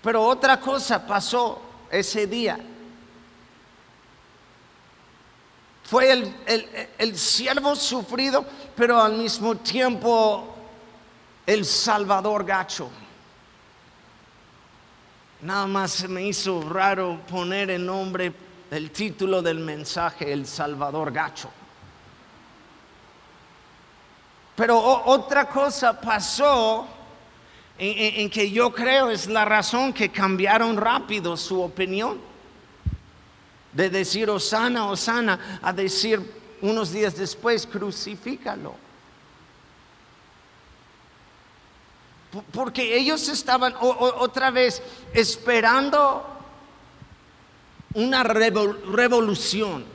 Pero 0.01 0.23
otra 0.23 0.59
cosa 0.59 1.05
pasó 1.05 1.61
ese 1.91 2.27
día. 2.27 2.59
Fue 5.83 6.11
el, 6.11 6.35
el, 6.97 7.17
siervo 7.17 7.75
sufrido, 7.75 8.45
pero 8.75 8.99
al 8.99 9.13
mismo 9.13 9.55
tiempo 9.57 10.55
el 11.45 11.65
salvador 11.65 12.43
gacho. 12.43 12.89
Nada 15.43 15.67
más 15.67 16.07
me 16.07 16.25
hizo 16.25 16.61
raro 16.69 17.19
poner 17.29 17.69
el 17.69 17.85
nombre, 17.85 18.31
el 18.71 18.91
título 18.91 19.41
del 19.41 19.59
mensaje, 19.59 20.31
el 20.31 20.47
salvador 20.47 21.11
gacho. 21.11 21.49
Pero 24.55 24.79
otra 24.79 25.49
cosa 25.49 25.99
pasó 25.99 26.87
en, 27.77 28.29
que 28.29 28.51
yo 28.51 28.73
creo 28.73 29.09
es 29.09 29.27
la 29.27 29.43
razón 29.43 29.91
que 29.91 30.09
cambiaron 30.09 30.77
rápido 30.77 31.35
su 31.35 31.61
opinión. 31.61 32.21
De 33.73 33.89
decir 33.89 34.29
Osana, 34.29 34.87
Osana, 34.87 35.59
a 35.61 35.73
decir 35.73 36.21
unos 36.61 36.93
días 36.93 37.17
después, 37.17 37.67
crucifícalo. 37.67 38.75
Porque 42.51 42.97
ellos 42.97 43.27
estaban 43.29 43.75
otra 43.79 44.49
vez 44.49 44.81
esperando 45.13 46.25
una 47.93 48.23
revolución. 48.23 49.85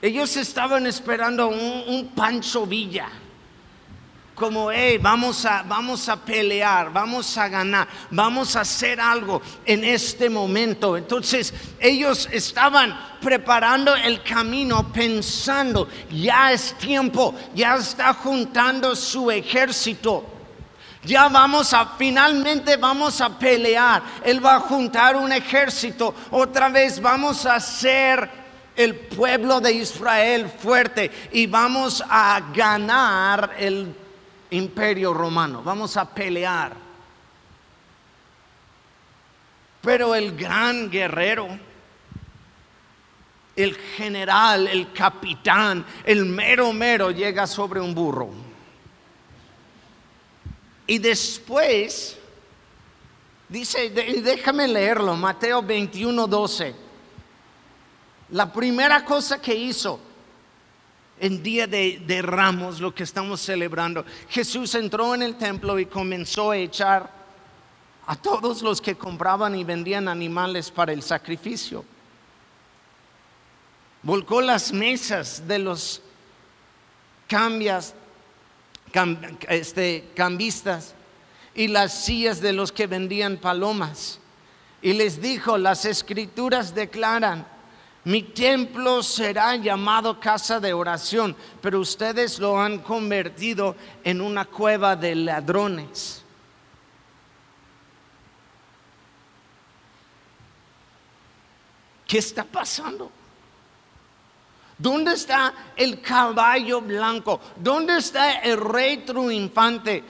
Ellos 0.00 0.36
estaban 0.36 0.86
esperando 0.86 1.48
un, 1.48 2.12
Pancho 2.14 2.66
Villa. 2.66 3.08
Como, 4.36 4.70
hey, 4.70 4.98
vamos 4.98 5.46
a, 5.46 5.62
vamos 5.62 6.10
a 6.10 6.16
pelear, 6.16 6.92
vamos 6.92 7.38
a 7.38 7.48
ganar, 7.48 7.88
vamos 8.10 8.54
a 8.54 8.60
hacer 8.60 9.00
algo 9.00 9.40
en 9.64 9.82
este 9.82 10.28
momento. 10.28 10.94
Entonces 10.94 11.54
ellos 11.80 12.28
estaban 12.30 12.94
preparando 13.22 13.96
el 13.96 14.22
camino 14.22 14.92
pensando, 14.92 15.88
ya 16.10 16.52
es 16.52 16.74
tiempo, 16.74 17.34
ya 17.54 17.76
está 17.76 18.12
juntando 18.12 18.94
su 18.94 19.30
ejército. 19.30 20.24
Ya 21.02 21.30
vamos 21.30 21.72
a, 21.72 21.94
finalmente 21.96 22.76
vamos 22.76 23.22
a 23.22 23.38
pelear. 23.38 24.02
Él 24.22 24.44
va 24.44 24.56
a 24.56 24.60
juntar 24.60 25.16
un 25.16 25.32
ejército. 25.32 26.14
Otra 26.30 26.68
vez 26.68 27.00
vamos 27.00 27.46
a 27.46 27.54
hacer 27.54 28.28
el 28.76 28.94
pueblo 28.94 29.62
de 29.62 29.72
Israel 29.72 30.52
fuerte 30.58 31.10
y 31.32 31.46
vamos 31.46 32.04
a 32.06 32.42
ganar 32.52 33.54
el 33.58 34.04
imperio 34.50 35.12
romano, 35.12 35.62
vamos 35.62 35.96
a 35.96 36.12
pelear. 36.12 36.76
Pero 39.82 40.14
el 40.14 40.36
gran 40.36 40.90
guerrero, 40.90 41.48
el 43.54 43.76
general, 43.76 44.66
el 44.66 44.92
capitán, 44.92 45.84
el 46.04 46.26
mero 46.26 46.72
mero 46.72 47.10
llega 47.10 47.46
sobre 47.46 47.80
un 47.80 47.94
burro. 47.94 48.30
Y 50.86 50.98
después, 50.98 52.16
dice, 53.48 53.90
déjame 53.90 54.68
leerlo, 54.68 55.16
Mateo 55.16 55.62
21, 55.62 56.26
12. 56.26 56.74
La 58.30 58.52
primera 58.52 59.04
cosa 59.04 59.40
que 59.40 59.54
hizo 59.54 60.00
en 61.18 61.42
día 61.42 61.66
de, 61.66 62.20
ramos, 62.22 62.80
lo 62.80 62.94
que 62.94 63.02
estamos 63.02 63.40
celebrando, 63.40 64.04
Jesús 64.28 64.74
entró 64.74 65.14
en 65.14 65.22
el 65.22 65.36
templo 65.36 65.78
y 65.78 65.86
comenzó 65.86 66.50
a 66.50 66.58
echar 66.58 67.10
a 68.06 68.16
todos 68.16 68.62
los 68.62 68.80
que 68.80 68.94
compraban 68.94 69.54
y 69.54 69.64
vendían 69.64 70.08
animales 70.08 70.70
para 70.70 70.92
el 70.92 71.02
sacrificio. 71.02 71.84
Volcó 74.02 74.40
las 74.40 74.72
mesas 74.72 75.48
de 75.48 75.58
los 75.58 76.02
cambias, 77.26 77.94
este, 79.48 80.08
cambistas 80.14 80.94
y 81.54 81.68
las 81.68 82.04
sillas 82.04 82.40
de 82.40 82.52
los 82.52 82.70
que 82.70 82.86
vendían 82.86 83.38
palomas. 83.38 84.20
Y 84.82 84.92
les 84.92 85.20
dijo, 85.20 85.58
las 85.58 85.84
escrituras 85.86 86.74
declaran, 86.74 87.46
mi 88.06 88.22
templo 88.22 89.02
será 89.02 89.56
llamado 89.56 90.20
casa 90.20 90.60
de 90.60 90.72
oración, 90.72 91.34
pero 91.60 91.80
ustedes 91.80 92.38
lo 92.38 92.56
han 92.60 92.78
convertido 92.78 93.74
en 94.04 94.20
una 94.20 94.44
cueva 94.44 94.94
de 94.94 95.16
ladrones. 95.16 96.22
¿Qué 102.06 102.18
está 102.18 102.44
pasando? 102.44 103.10
¿Dónde 104.78 105.14
está 105.14 105.54
el 105.74 106.02
caballo 106.02 106.82
blanco? 106.82 107.40
¿Dónde 107.56 107.96
está 107.96 108.32
el 108.40 108.58
rey 108.58 108.98
triunfante? 108.98 110.04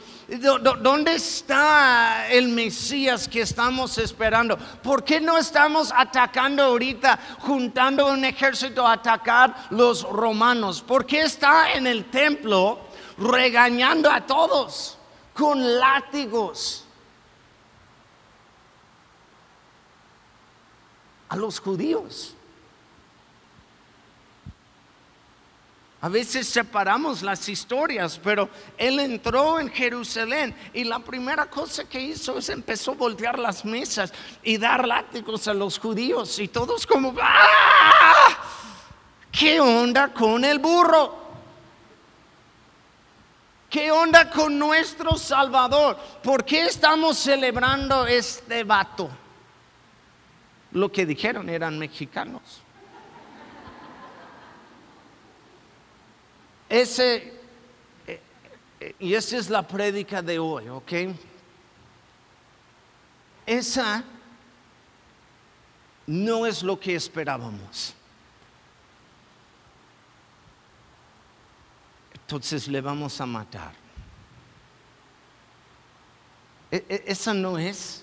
¿Dónde 0.82 1.14
está 1.14 2.28
el 2.28 2.48
Mesías 2.48 3.28
que 3.28 3.42
estamos 3.42 3.96
esperando? 3.98 4.58
¿Por 4.58 5.04
qué 5.04 5.20
no 5.20 5.38
estamos 5.38 5.92
atacando 5.94 6.64
ahorita, 6.64 7.16
juntando 7.38 8.08
un 8.08 8.24
ejército 8.24 8.84
a 8.84 8.94
atacar 8.94 9.68
los 9.70 10.02
romanos? 10.02 10.82
¿Por 10.82 11.06
qué 11.06 11.22
está 11.22 11.74
en 11.74 11.86
el 11.86 12.06
templo 12.06 12.80
regañando 13.18 14.10
a 14.10 14.26
todos 14.26 14.98
con 15.32 15.78
látigos? 15.78 16.84
A 21.28 21.36
los 21.36 21.60
judíos. 21.60 22.36
A 26.06 26.08
veces 26.08 26.46
separamos 26.46 27.20
las 27.20 27.48
historias, 27.48 28.20
pero 28.22 28.48
él 28.78 29.00
entró 29.00 29.58
en 29.58 29.68
Jerusalén 29.68 30.54
y 30.72 30.84
la 30.84 31.00
primera 31.00 31.46
cosa 31.50 31.82
que 31.88 32.00
hizo 32.00 32.38
es 32.38 32.48
empezó 32.48 32.92
a 32.92 32.94
voltear 32.94 33.40
las 33.40 33.64
mesas 33.64 34.12
y 34.44 34.56
dar 34.56 34.86
látigos 34.86 35.48
a 35.48 35.52
los 35.52 35.80
judíos 35.80 36.38
y 36.38 36.46
todos 36.46 36.86
como, 36.86 37.12
¡ah! 37.20 38.28
¿Qué 39.32 39.58
onda 39.58 40.14
con 40.14 40.44
el 40.44 40.60
burro? 40.60 41.12
¿Qué 43.68 43.90
onda 43.90 44.30
con 44.30 44.56
nuestro 44.56 45.16
Salvador? 45.16 45.98
¿Por 46.22 46.44
qué 46.44 46.66
estamos 46.66 47.18
celebrando 47.18 48.06
este 48.06 48.62
vato? 48.62 49.10
Lo 50.70 50.92
que 50.92 51.04
dijeron 51.04 51.48
eran 51.48 51.76
mexicanos. 51.76 52.62
Ese, 56.68 57.32
eh, 58.06 58.20
eh, 58.80 58.94
y 58.98 59.14
esa 59.14 59.36
es 59.36 59.48
la 59.48 59.66
prédica 59.66 60.20
de 60.20 60.38
hoy, 60.38 60.68
¿ok? 60.68 60.92
Esa 63.46 64.02
no 66.06 66.46
es 66.46 66.62
lo 66.62 66.78
que 66.78 66.96
esperábamos. 66.96 67.94
Entonces 72.14 72.66
le 72.66 72.80
vamos 72.80 73.20
a 73.20 73.26
matar. 73.26 73.72
E, 76.72 76.84
e, 76.88 77.04
esa 77.06 77.32
no 77.32 77.56
es, 77.56 78.02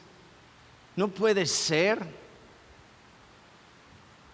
no 0.96 1.10
puede 1.10 1.46
ser. 1.46 2.24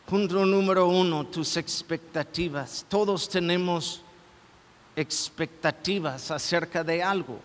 Punto 0.05 0.45
número 0.45 0.87
uno, 0.87 1.25
tus 1.25 1.57
expectativas. 1.57 2.85
Todos 2.87 3.27
tenemos 3.27 4.03
expectativas 4.99 6.29
acerca 6.31 6.83
de 6.83 7.01
algo. 7.01 7.39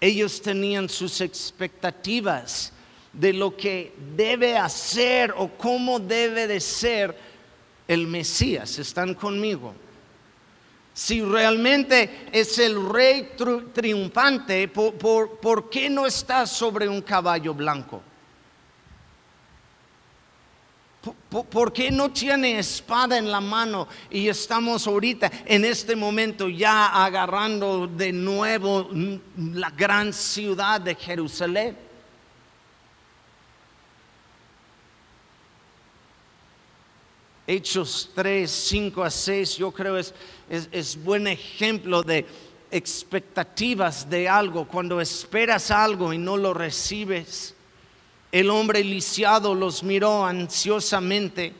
Ellos 0.00 0.42
tenían 0.42 0.88
sus 0.88 1.20
expectativas 1.20 2.72
de 3.12 3.32
lo 3.32 3.56
que 3.56 3.94
debe 4.16 4.56
hacer 4.56 5.32
o 5.36 5.48
cómo 5.48 6.00
debe 6.00 6.46
de 6.46 6.60
ser 6.60 7.16
el 7.86 8.06
Mesías. 8.08 8.78
¿Están 8.78 9.14
conmigo? 9.14 9.74
Si 10.94 11.22
realmente 11.22 12.28
es 12.32 12.58
el 12.58 12.90
rey 12.90 13.30
triunfante, 13.72 14.66
¿por, 14.68 15.38
por 15.38 15.70
qué 15.70 15.88
no 15.88 16.06
está 16.06 16.46
sobre 16.46 16.88
un 16.88 17.00
caballo 17.00 17.54
blanco? 17.54 18.02
¿Por 21.02 21.72
qué 21.72 21.90
no 21.90 22.12
tiene 22.12 22.60
espada 22.60 23.18
en 23.18 23.28
la 23.30 23.40
mano 23.40 23.88
y 24.08 24.28
estamos 24.28 24.86
ahorita 24.86 25.30
en 25.46 25.64
este 25.64 25.96
momento 25.96 26.48
ya 26.48 27.04
agarrando 27.04 27.88
de 27.88 28.12
nuevo 28.12 28.88
la 29.36 29.70
gran 29.70 30.12
ciudad 30.12 30.80
de 30.80 30.94
Jerusalén? 30.94 31.76
Hechos 37.48 38.10
3, 38.14 38.48
5 38.48 39.02
a 39.02 39.10
6, 39.10 39.56
yo 39.56 39.72
creo 39.72 39.98
es, 39.98 40.14
es, 40.48 40.68
es 40.70 41.02
buen 41.02 41.26
ejemplo 41.26 42.04
de 42.04 42.24
expectativas 42.70 44.08
de 44.08 44.28
algo, 44.28 44.68
cuando 44.68 45.00
esperas 45.00 45.72
algo 45.72 46.12
y 46.12 46.18
no 46.18 46.36
lo 46.36 46.54
recibes. 46.54 47.56
El 48.32 48.48
hombre 48.48 48.82
lisiado 48.82 49.54
los 49.54 49.82
miró 49.82 50.24
ansiosamente 50.24 51.52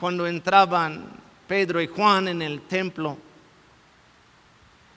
cuando 0.00 0.26
entraban 0.26 1.04
Pedro 1.46 1.82
y 1.82 1.86
Juan 1.86 2.28
en 2.28 2.40
el 2.40 2.62
templo, 2.62 3.18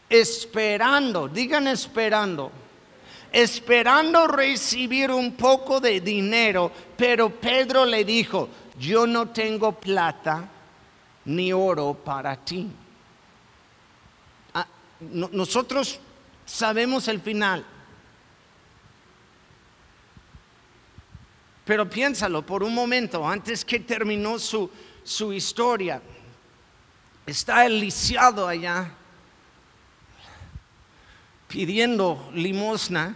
esperando, 0.10 1.28
digan 1.28 1.68
esperando, 1.68 2.50
esperando 3.30 4.26
recibir 4.28 5.12
un 5.12 5.34
poco 5.34 5.82
de 5.82 6.00
dinero, 6.00 6.72
pero 6.96 7.30
Pedro 7.30 7.86
le 7.86 8.06
dijo, 8.06 8.48
yo 8.80 9.06
no 9.06 9.30
tengo 9.30 9.74
plata 9.74 10.48
ni 11.26 11.52
oro 11.52 11.94
para 11.94 12.38
ti. 12.38 12.70
Ah, 14.54 14.68
nosotros 15.00 16.00
sabemos 16.46 17.10
el 17.10 17.20
final. 17.20 17.66
Pero 21.66 21.90
piénsalo 21.90 22.46
por 22.46 22.64
un 22.64 22.74
momento, 22.74 23.28
antes 23.28 23.64
que 23.64 23.80
terminó 23.80 24.40
su, 24.40 24.70
su 25.04 25.32
historia, 25.32 26.02
está 27.26 27.66
el 27.66 27.80
lisiado 27.80 28.48
allá 28.48 28.92
pidiendo 31.48 32.32
limosna. 32.34 33.16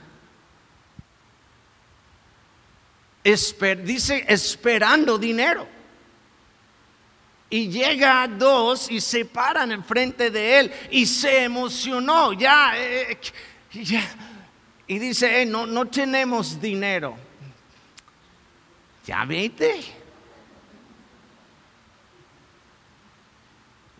dice 3.23 4.25
esperando 4.27 5.17
dinero. 5.17 5.67
Y 7.49 7.69
llega 7.69 8.23
a 8.23 8.27
dos 8.27 8.91
y 8.91 8.99
se 8.99 9.23
paran 9.23 9.71
enfrente 9.71 10.29
de 10.29 10.59
él 10.59 10.71
y 10.91 11.05
se 11.05 11.43
emocionó. 11.43 12.33
Ya, 12.33 12.73
eh, 12.75 13.17
ya. 13.71 14.03
Y 14.87 14.99
dice, 14.99 15.41
eh, 15.41 15.45
no, 15.45 15.65
no 15.65 15.87
tenemos 15.87 16.59
dinero. 16.59 17.24
Ya 19.05 19.23
vete. 19.25 19.83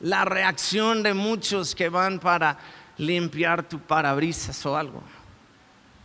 La 0.01 0.25
reacción 0.25 1.03
de 1.03 1.13
muchos 1.13 1.75
que 1.75 1.89
van 1.89 2.19
para 2.19 2.57
limpiar 2.97 3.63
tu 3.63 3.79
parabrisas 3.79 4.65
o 4.65 4.75
algo. 4.75 5.01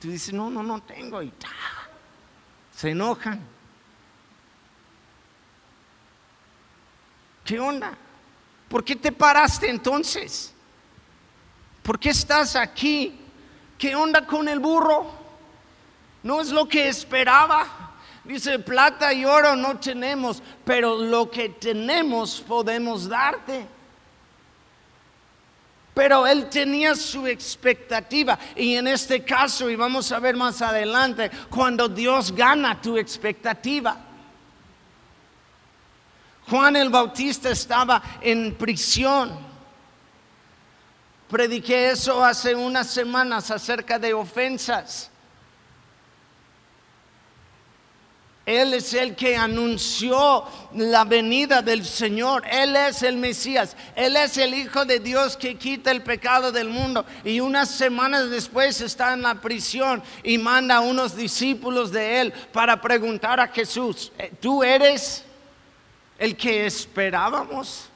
Tú 0.00 0.08
dices, 0.08 0.32
no, 0.32 0.50
no, 0.50 0.62
no 0.62 0.82
tengo. 0.82 1.22
Y 1.22 1.32
se 2.74 2.90
enojan. 2.90 3.40
¿Qué 7.44 7.58
onda? 7.58 7.96
¿Por 8.68 8.84
qué 8.84 8.96
te 8.96 9.10
paraste 9.10 9.68
entonces? 9.68 10.54
¿Por 11.82 11.98
qué 11.98 12.10
estás 12.10 12.54
aquí? 12.54 13.18
¿Qué 13.76 13.94
onda 13.94 14.26
con 14.26 14.48
el 14.48 14.60
burro? 14.60 15.10
No 16.22 16.40
es 16.40 16.50
lo 16.50 16.68
que 16.68 16.88
esperaba. 16.88 17.89
Dice, 18.30 18.60
plata 18.60 19.12
y 19.12 19.24
oro 19.24 19.56
no 19.56 19.80
tenemos, 19.80 20.40
pero 20.64 20.96
lo 20.96 21.28
que 21.28 21.48
tenemos 21.48 22.40
podemos 22.40 23.08
darte. 23.08 23.66
Pero 25.92 26.24
él 26.28 26.48
tenía 26.48 26.94
su 26.94 27.26
expectativa. 27.26 28.38
Y 28.54 28.76
en 28.76 28.86
este 28.86 29.24
caso, 29.24 29.68
y 29.68 29.74
vamos 29.74 30.12
a 30.12 30.20
ver 30.20 30.36
más 30.36 30.62
adelante, 30.62 31.28
cuando 31.50 31.88
Dios 31.88 32.30
gana 32.32 32.80
tu 32.80 32.96
expectativa. 32.96 33.96
Juan 36.48 36.76
el 36.76 36.88
Bautista 36.88 37.50
estaba 37.50 38.00
en 38.20 38.54
prisión. 38.54 39.36
Prediqué 41.28 41.90
eso 41.90 42.24
hace 42.24 42.54
unas 42.54 42.86
semanas 42.86 43.50
acerca 43.50 43.98
de 43.98 44.14
ofensas. 44.14 45.10
Él 48.50 48.74
es 48.74 48.94
el 48.94 49.14
que 49.14 49.36
anunció 49.36 50.44
la 50.74 51.04
venida 51.04 51.62
del 51.62 51.84
Señor. 51.84 52.42
Él 52.50 52.74
es 52.74 53.04
el 53.04 53.16
Mesías. 53.16 53.76
Él 53.94 54.16
es 54.16 54.36
el 54.38 54.54
Hijo 54.54 54.84
de 54.84 54.98
Dios 54.98 55.36
que 55.36 55.54
quita 55.54 55.92
el 55.92 56.02
pecado 56.02 56.50
del 56.50 56.68
mundo. 56.68 57.06
Y 57.24 57.38
unas 57.38 57.70
semanas 57.70 58.28
después 58.28 58.80
está 58.80 59.12
en 59.12 59.22
la 59.22 59.36
prisión 59.36 60.02
y 60.24 60.36
manda 60.36 60.78
a 60.78 60.80
unos 60.80 61.14
discípulos 61.14 61.92
de 61.92 62.22
Él 62.22 62.32
para 62.52 62.80
preguntar 62.80 63.38
a 63.38 63.46
Jesús, 63.46 64.10
eh, 64.18 64.32
¿tú 64.40 64.64
eres 64.64 65.24
el 66.18 66.36
que 66.36 66.66
esperábamos? 66.66 67.88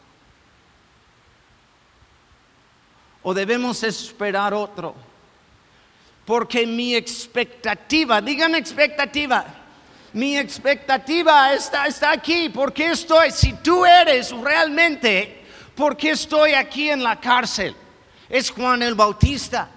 ¿O 3.25 3.35
debemos 3.35 3.83
esperar 3.83 4.55
otro? 4.55 4.95
Porque 6.25 6.65
mi 6.65 6.95
expectativa, 6.95 8.21
digan 8.21 8.55
expectativa 8.55 9.63
mi 10.15 10.39
expectativa 10.39 11.53
está, 11.53 11.87
está 11.87 12.13
aquí. 12.13 12.49
porque 12.49 12.93
estoy? 12.93 13.33
Si 13.33 13.53
tú 13.55 13.85
eres 13.85 14.31
realmente, 14.31 15.45
¿por 15.75 15.97
qué 15.97 16.13
estoy 16.13 16.55
aquí 16.55 16.89
en 16.89 17.03
la 17.03 17.21
cárcel? 17.21 17.75
Es 18.29 18.51
Juan 18.51 18.83
el 18.83 18.95
Bautista. 18.95 19.69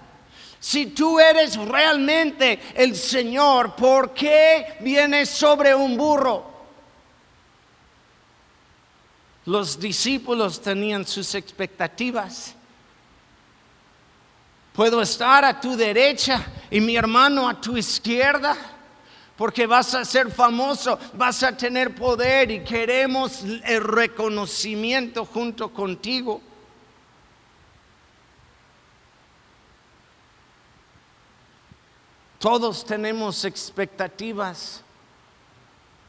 Si 0.59 0.87
tú 0.87 1.19
eres 1.19 1.55
realmente 1.57 2.59
el 2.75 2.95
Señor, 2.95 3.75
¿por 3.75 4.13
qué 4.13 4.77
vienes 4.81 5.29
sobre 5.29 5.73
un 5.73 5.97
burro? 5.97 6.45
Los 9.45 9.79
discípulos 9.79 10.61
tenían 10.61 11.05
sus 11.07 11.33
expectativas. 11.33 12.53
Puedo 14.73 15.01
estar 15.01 15.43
a 15.45 15.59
tu 15.59 15.75
derecha 15.75 16.45
y 16.69 16.79
mi 16.79 16.95
hermano 16.95 17.49
a 17.49 17.59
tu 17.59 17.75
izquierda 17.75 18.76
porque 19.37 19.67
vas 19.67 19.93
a 19.93 20.03
ser 20.03 20.31
famoso, 20.31 20.97
vas 21.13 21.43
a 21.43 21.55
tener 21.55 21.93
poder 21.93 22.49
y 22.49 22.63
queremos 22.63 23.43
el 23.43 23.83
reconocimiento 23.83 25.25
junto 25.25 25.71
contigo. 25.71 26.41
Todos 32.39 32.83
tenemos 32.83 33.45
expectativas. 33.45 34.81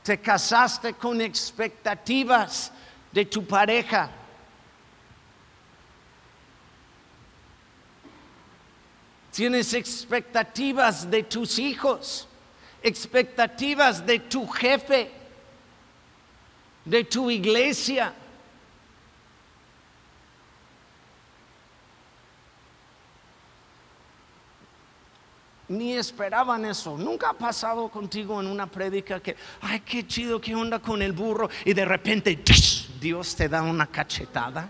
Te 0.02 0.18
casaste 0.18 0.94
con 0.94 1.20
expectativas 1.20 2.72
de 3.12 3.26
tu 3.26 3.46
pareja. 3.46 4.10
Tienes 9.32 9.74
expectativas 9.74 11.10
de 11.10 11.22
tus 11.24 11.58
hijos 11.58 12.27
expectativas 12.82 14.04
de 14.04 14.18
tu 14.20 14.46
jefe, 14.46 15.10
de 16.84 17.04
tu 17.04 17.30
iglesia. 17.30 18.14
Ni 25.68 25.92
esperaban 25.92 26.64
eso. 26.64 26.96
Nunca 26.96 27.28
ha 27.30 27.34
pasado 27.34 27.90
contigo 27.90 28.40
en 28.40 28.46
una 28.46 28.66
prédica 28.66 29.20
que, 29.20 29.36
ay, 29.60 29.80
qué 29.80 30.06
chido, 30.06 30.40
qué 30.40 30.54
onda 30.54 30.78
con 30.78 31.02
el 31.02 31.12
burro. 31.12 31.50
Y 31.64 31.74
de 31.74 31.84
repente, 31.84 32.42
Dios 32.98 33.36
te 33.36 33.50
da 33.50 33.62
una 33.62 33.86
cachetada. 33.86 34.68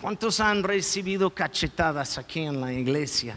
¿Cuántos 0.00 0.40
han 0.40 0.62
recibido 0.62 1.30
cachetadas 1.30 2.16
aquí 2.16 2.40
en 2.40 2.60
la 2.60 2.72
iglesia? 2.72 3.36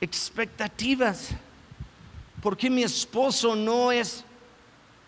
Expectativas. 0.00 1.30
Porque 2.42 2.70
mi 2.70 2.82
esposo 2.82 3.54
no 3.54 3.92
es 3.92 4.24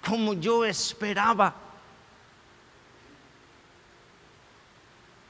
como 0.07 0.35
yo 0.35 0.65
esperaba. 0.65 1.55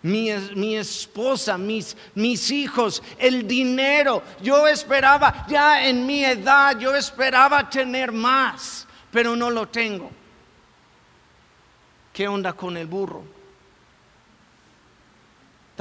Mi, 0.03 0.33
mi, 0.57 0.77
esposa, 0.77 1.57
mis, 1.57 1.97
mis 2.15 2.51
hijos, 2.51 3.01
el 3.19 3.47
dinero. 3.47 4.21
Yo 4.43 4.67
esperaba, 4.67 5.47
ya 5.49 5.87
en 5.87 6.05
mi 6.05 6.25
edad, 6.25 6.77
yo 6.77 6.93
esperaba 6.97 7.71
tener 7.71 8.11
más, 8.11 8.85
pero 9.13 9.37
no 9.37 9.49
lo 9.49 9.69
tengo. 9.69 10.11
¿Qué 12.13 12.27
onda 12.27 12.53
con 12.53 12.77
el 12.77 12.89
burro? 12.89 13.42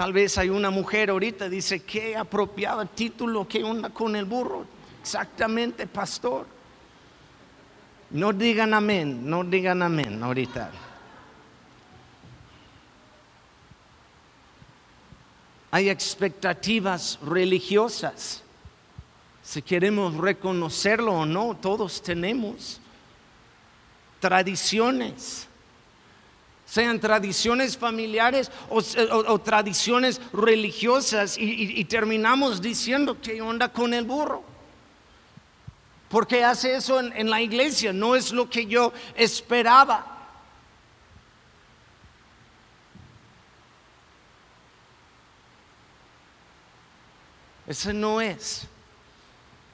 Tal 0.01 0.13
vez 0.13 0.35
hay 0.39 0.49
una 0.49 0.71
mujer 0.71 1.11
ahorita 1.11 1.47
dice, 1.47 1.83
qué 1.83 2.17
apropiado 2.17 2.83
título, 2.87 3.47
qué 3.47 3.63
onda 3.63 3.91
con 3.91 4.15
el 4.15 4.25
burro. 4.25 4.65
Exactamente, 4.99 5.85
pastor. 5.85 6.47
No 8.09 8.33
digan 8.33 8.73
amén, 8.73 9.29
no 9.29 9.43
digan 9.43 9.83
amén 9.83 10.23
ahorita. 10.23 10.71
Hay 15.69 15.87
expectativas 15.87 17.19
religiosas. 17.21 18.41
Si 19.43 19.61
queremos 19.61 20.15
reconocerlo 20.15 21.13
o 21.13 21.25
no, 21.27 21.55
todos 21.55 22.01
tenemos. 22.01 22.81
tradiciones 24.19 25.47
sean 26.71 27.01
tradiciones 27.01 27.75
familiares 27.75 28.49
o, 28.69 29.39
tradiciones 29.39 30.21
religiosas, 30.31 31.35
y, 31.37 31.83
terminamos 31.83 32.61
diciendo 32.61 33.19
que 33.19 33.41
onda 33.41 33.67
con 33.67 33.93
el 33.93 34.05
burro. 34.05 34.41
Porque 36.07 36.45
hace 36.45 36.75
eso 36.75 37.01
en 37.01 37.29
la 37.29 37.41
iglesia, 37.41 37.91
no 37.91 38.15
es 38.15 38.31
lo 38.31 38.49
que 38.49 38.67
yo 38.67 38.93
esperaba. 39.15 40.17
Ese 47.67 47.91
no 47.91 48.21
es. 48.21 48.65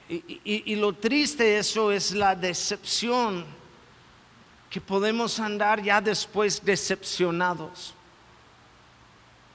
Y, 0.08 0.42
y, 0.44 0.74
lo 0.74 0.94
triste 0.94 1.44
de 1.44 1.58
eso 1.58 1.92
es 1.92 2.10
la 2.10 2.34
decepción 2.34 3.57
que 4.70 4.80
podemos 4.80 5.40
andar 5.40 5.82
ya 5.82 6.00
después 6.00 6.62
decepcionados. 6.64 7.94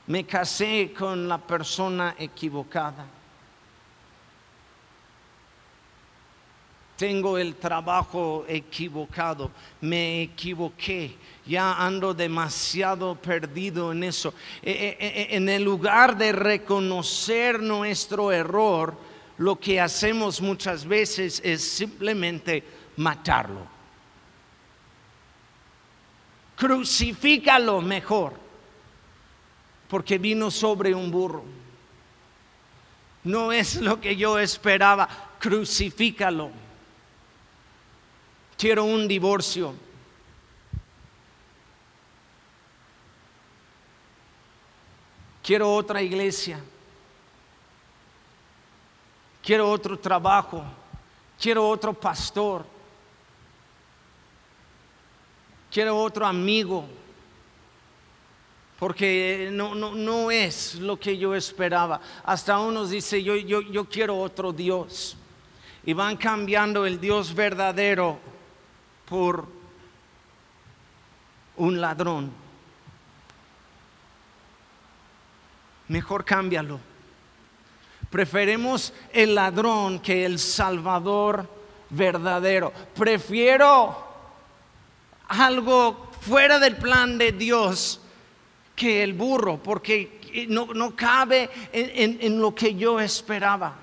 Me 0.07 0.25
casé 0.25 0.93
con 0.97 1.27
la 1.27 1.37
persona 1.37 2.15
equivocada. 2.17 3.05
Tengo 6.97 7.37
el 7.37 7.55
trabajo 7.55 8.45
equivocado, 8.47 9.51
me 9.81 10.21
equivoqué, 10.21 11.15
ya 11.45 11.73
ando 11.73 12.13
demasiado 12.13 13.15
perdido 13.15 13.91
en 13.91 14.03
eso. 14.03 14.33
E, 14.61 14.71
e, 14.99 15.07
e, 15.07 15.35
en 15.35 15.49
el 15.49 15.63
lugar 15.63 16.15
de 16.15 16.31
reconocer 16.31 17.61
nuestro 17.61 18.31
error, 18.31 18.95
lo 19.37 19.59
que 19.59 19.81
hacemos 19.81 20.39
muchas 20.39 20.85
veces 20.85 21.41
es 21.43 21.67
simplemente 21.67 22.63
matarlo 22.95 23.73
crucifícalo 26.63 27.81
mejor, 27.81 28.35
porque 29.89 30.17
vino 30.17 30.49
sobre 30.49 30.95
un 30.95 31.11
burro. 31.11 31.43
No 33.25 33.51
es 33.51 33.75
lo 33.75 33.99
que 33.99 34.15
yo 34.15 34.39
esperaba, 34.39 35.09
crucifícalo. 35.39 36.51
Quiero 38.57 38.85
un 38.85 39.09
divorcio. 39.09 39.75
Quiero 45.43 45.75
otra 45.75 46.01
iglesia. 46.01 46.61
Quiero 49.43 49.69
otro 49.69 49.99
trabajo. 49.99 50.63
Quiero 51.37 51.67
otro 51.67 51.93
pastor 51.93 52.72
quiero 55.73 55.97
otro 55.97 56.27
amigo, 56.27 56.85
porque 58.77 59.49
no, 59.51 59.73
no, 59.73 59.95
no 59.95 60.29
es 60.29 60.75
lo 60.75 60.99
que 60.99 61.17
yo 61.17 61.33
esperaba. 61.33 61.99
Hasta 62.23 62.59
uno 62.59 62.85
dice, 62.85 63.23
yo, 63.23 63.35
yo, 63.35 63.61
yo 63.61 63.85
quiero 63.85 64.19
otro 64.19 64.53
Dios. 64.53 65.17
Y 65.83 65.93
van 65.93 66.15
cambiando 66.15 66.85
el 66.85 66.99
Dios 66.99 67.33
verdadero 67.33 68.19
por 69.09 69.47
un 71.57 71.81
ladrón. 71.81 72.31
Mejor 75.87 76.23
cámbialo. 76.23 76.79
Preferemos 78.09 78.93
el 79.11 79.33
ladrón 79.33 79.99
que 79.99 80.23
el 80.23 80.37
Salvador 80.37 81.49
verdadero. 81.89 82.71
Prefiero 82.95 84.12
algo 85.27 86.09
fuera 86.21 86.59
del 86.59 86.77
plan 86.77 87.17
de 87.17 87.31
Dios 87.31 87.99
que 88.75 89.03
el 89.03 89.13
burro, 89.13 89.61
porque 89.61 90.47
no, 90.47 90.95
cabe 90.95 91.49
en, 91.71 92.39
lo 92.39 92.55
que 92.55 92.75
yo 92.75 92.99
esperaba. 92.99 93.75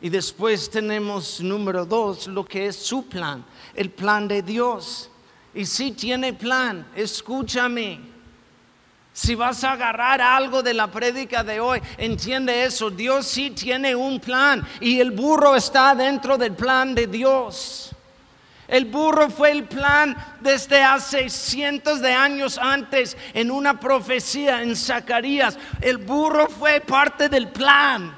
Y 0.00 0.08
después 0.08 0.70
tenemos 0.70 1.40
número 1.40 1.84
dos, 1.84 2.26
lo 2.26 2.44
que 2.44 2.66
es 2.66 2.76
su 2.76 3.06
plan, 3.06 3.44
el 3.74 3.90
plan 3.90 4.28
de 4.28 4.42
Dios. 4.42 5.10
Y 5.54 5.64
si 5.64 5.92
tiene 5.92 6.34
plan, 6.34 6.86
escúchame. 6.94 7.98
Si 9.12 9.34
vas 9.34 9.64
a 9.64 9.72
agarrar 9.72 10.20
algo 10.20 10.62
de 10.62 10.74
la 10.74 10.90
prédica 10.90 11.42
de 11.42 11.58
hoy, 11.58 11.80
entiende 11.96 12.64
eso. 12.64 12.90
Dios 12.90 13.26
sí 13.26 13.50
tiene 13.50 13.96
un 13.96 14.20
plan 14.20 14.66
y 14.78 15.00
el 15.00 15.10
burro 15.12 15.56
está 15.56 15.94
dentro 15.94 16.36
del 16.36 16.52
plan 16.52 16.94
de 16.94 17.06
Dios. 17.06 17.95
El 18.68 18.86
burro 18.86 19.30
fue 19.30 19.52
el 19.52 19.64
plan 19.64 20.16
desde 20.40 20.82
hace 20.82 21.30
cientos 21.30 22.00
de 22.00 22.12
años 22.12 22.58
antes 22.58 23.16
en 23.32 23.50
una 23.50 23.78
profecía 23.78 24.62
en 24.62 24.74
Zacarías. 24.74 25.56
El 25.80 25.98
burro 25.98 26.48
fue 26.48 26.80
parte 26.80 27.28
del 27.28 27.48
plan. 27.48 28.14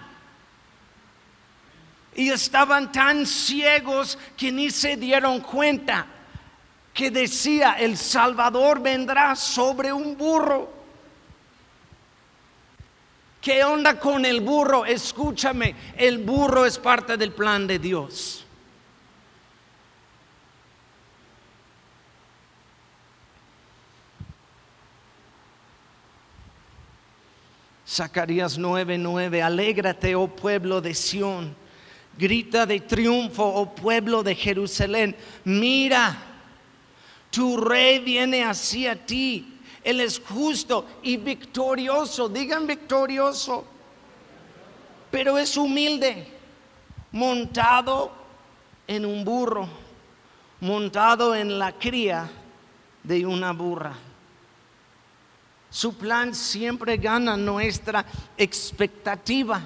Y 2.14 2.30
estaban 2.30 2.90
tan 2.90 3.26
ciegos 3.26 4.18
que 4.36 4.50
ni 4.50 4.70
se 4.70 4.96
dieron 4.96 5.40
cuenta 5.40 6.06
que 6.94 7.10
decía, 7.12 7.76
el 7.78 7.96
Salvador 7.96 8.80
vendrá 8.80 9.36
sobre 9.36 9.92
un 9.92 10.16
burro. 10.16 10.68
¿Qué 13.40 13.62
onda 13.62 14.00
con 14.00 14.24
el 14.24 14.40
burro? 14.40 14.84
Escúchame, 14.84 15.76
el 15.96 16.18
burro 16.18 16.66
es 16.66 16.76
parte 16.76 17.16
del 17.16 17.30
plan 17.30 17.68
de 17.68 17.78
Dios. 17.78 18.47
Zacarías 27.98 28.56
9:9, 28.56 29.42
alégrate, 29.42 30.14
oh 30.14 30.28
pueblo 30.28 30.80
de 30.80 30.94
Sión, 30.94 31.56
grita 32.16 32.64
de 32.64 32.78
triunfo, 32.78 33.42
oh 33.42 33.74
pueblo 33.74 34.22
de 34.22 34.36
Jerusalén, 34.36 35.16
mira, 35.42 36.16
tu 37.28 37.56
rey 37.56 37.98
viene 37.98 38.44
hacia 38.44 38.94
ti, 38.94 39.58
él 39.82 39.98
es 40.00 40.20
justo 40.20 40.86
y 41.02 41.16
victorioso, 41.16 42.28
digan 42.28 42.68
victorioso, 42.68 43.64
pero 45.10 45.36
es 45.36 45.56
humilde, 45.56 46.28
montado 47.10 48.12
en 48.86 49.04
un 49.04 49.24
burro, 49.24 49.68
montado 50.60 51.34
en 51.34 51.58
la 51.58 51.72
cría 51.72 52.30
de 53.02 53.26
una 53.26 53.52
burra. 53.52 54.07
Su 55.70 55.94
plan 55.96 56.34
siempre 56.34 56.96
gana 56.96 57.36
nuestra 57.36 58.04
expectativa. 58.36 59.60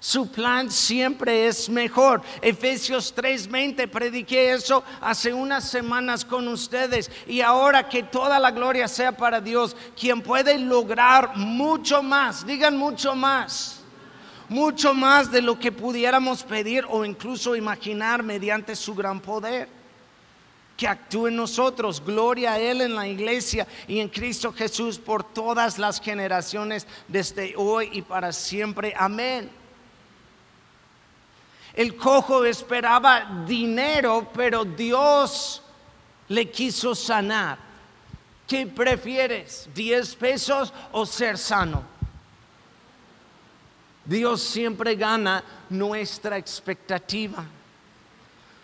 Su 0.00 0.30
plan 0.30 0.70
siempre 0.70 1.46
es 1.46 1.68
mejor. 1.68 2.22
Efesios 2.42 3.14
3:20, 3.14 3.88
prediqué 3.88 4.52
eso 4.52 4.84
hace 5.00 5.32
unas 5.32 5.68
semanas 5.68 6.24
con 6.24 6.48
ustedes. 6.48 7.10
Y 7.26 7.40
ahora 7.40 7.88
que 7.88 8.02
toda 8.02 8.38
la 8.38 8.50
gloria 8.50 8.88
sea 8.88 9.16
para 9.16 9.40
Dios, 9.40 9.76
quien 9.98 10.22
puede 10.22 10.58
lograr 10.58 11.36
mucho 11.36 12.02
más, 12.02 12.46
digan 12.46 12.76
mucho 12.76 13.14
más, 13.14 13.80
mucho 14.48 14.92
más 14.92 15.30
de 15.30 15.42
lo 15.42 15.58
que 15.58 15.72
pudiéramos 15.72 16.42
pedir 16.42 16.84
o 16.88 17.04
incluso 17.04 17.56
imaginar 17.56 18.22
mediante 18.22 18.76
su 18.76 18.94
gran 18.94 19.20
poder 19.20 19.75
que 20.76 20.86
actúe 20.86 21.28
en 21.28 21.36
nosotros. 21.36 22.02
Gloria 22.04 22.52
a 22.52 22.58
Él 22.58 22.82
en 22.82 22.94
la 22.94 23.08
iglesia 23.08 23.66
y 23.88 24.00
en 24.00 24.08
Cristo 24.08 24.52
Jesús 24.52 24.98
por 24.98 25.24
todas 25.24 25.78
las 25.78 26.00
generaciones 26.00 26.86
desde 27.08 27.54
hoy 27.56 27.90
y 27.92 28.02
para 28.02 28.32
siempre. 28.32 28.92
Amén. 28.96 29.50
El 31.74 31.96
cojo 31.96 32.44
esperaba 32.44 33.44
dinero, 33.46 34.30
pero 34.34 34.64
Dios 34.64 35.62
le 36.28 36.50
quiso 36.50 36.94
sanar. 36.94 37.58
¿Qué 38.46 38.66
prefieres? 38.66 39.68
¿10 39.74 40.16
pesos 40.16 40.72
o 40.92 41.04
ser 41.04 41.36
sano? 41.36 41.82
Dios 44.04 44.40
siempre 44.40 44.94
gana 44.94 45.42
nuestra 45.68 46.38
expectativa. 46.38 47.44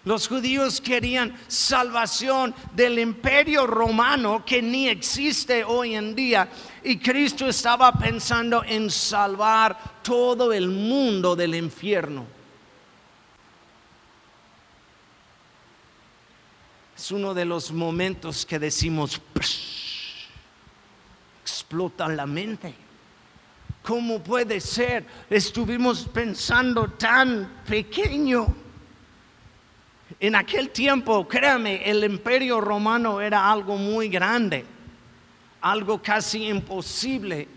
Los 0.05 0.27
judíos 0.27 0.81
querían 0.81 1.39
salvación 1.47 2.53
del 2.75 2.99
imperio 2.99 3.69
romano 3.69 4.45
que 4.45 4.61
ni 4.61 4.89
existe 4.89 5.63
hoy 5.63 5.95
en 5.95 6.17
día. 6.17 6.49
Y 6.83 6.99
Cristo 6.99 7.47
estaba 7.47 7.93
pensando 7.93 8.65
en 8.65 8.91
salvar 8.91 10.03
todo 10.03 10.53
el 10.53 10.69
mundo 10.69 11.37
del 11.37 11.55
infierno. 11.55 12.27
Es 16.97 17.13
uno 17.13 17.33
de 17.33 17.45
los 17.45 17.71
momentos 17.71 18.45
que 18.45 18.59
decimos, 18.59 19.21
explota 21.43 22.09
la 22.09 22.27
mente. 22.27 22.75
¿Cómo 23.85 24.21
puede 24.21 24.61
ser? 24.61 25.07
Estuvimos 25.31 26.09
pensando 26.13 26.89
tan 26.91 27.63
pequeño 27.69 28.62
En 30.23 30.37
aquel 30.37 30.71
tiempo, 30.71 31.27
créame, 31.27 31.83
el 31.83 32.05
imperio 32.05 32.61
romano 32.61 33.21
era 33.21 33.51
algo 33.51 33.77
muy 33.77 34.09
grande, 34.09 34.65
algo 35.61 36.01
casi 36.01 36.47
imposible, 36.47 37.49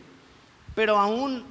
pero 0.73 0.97
aún 0.97 1.45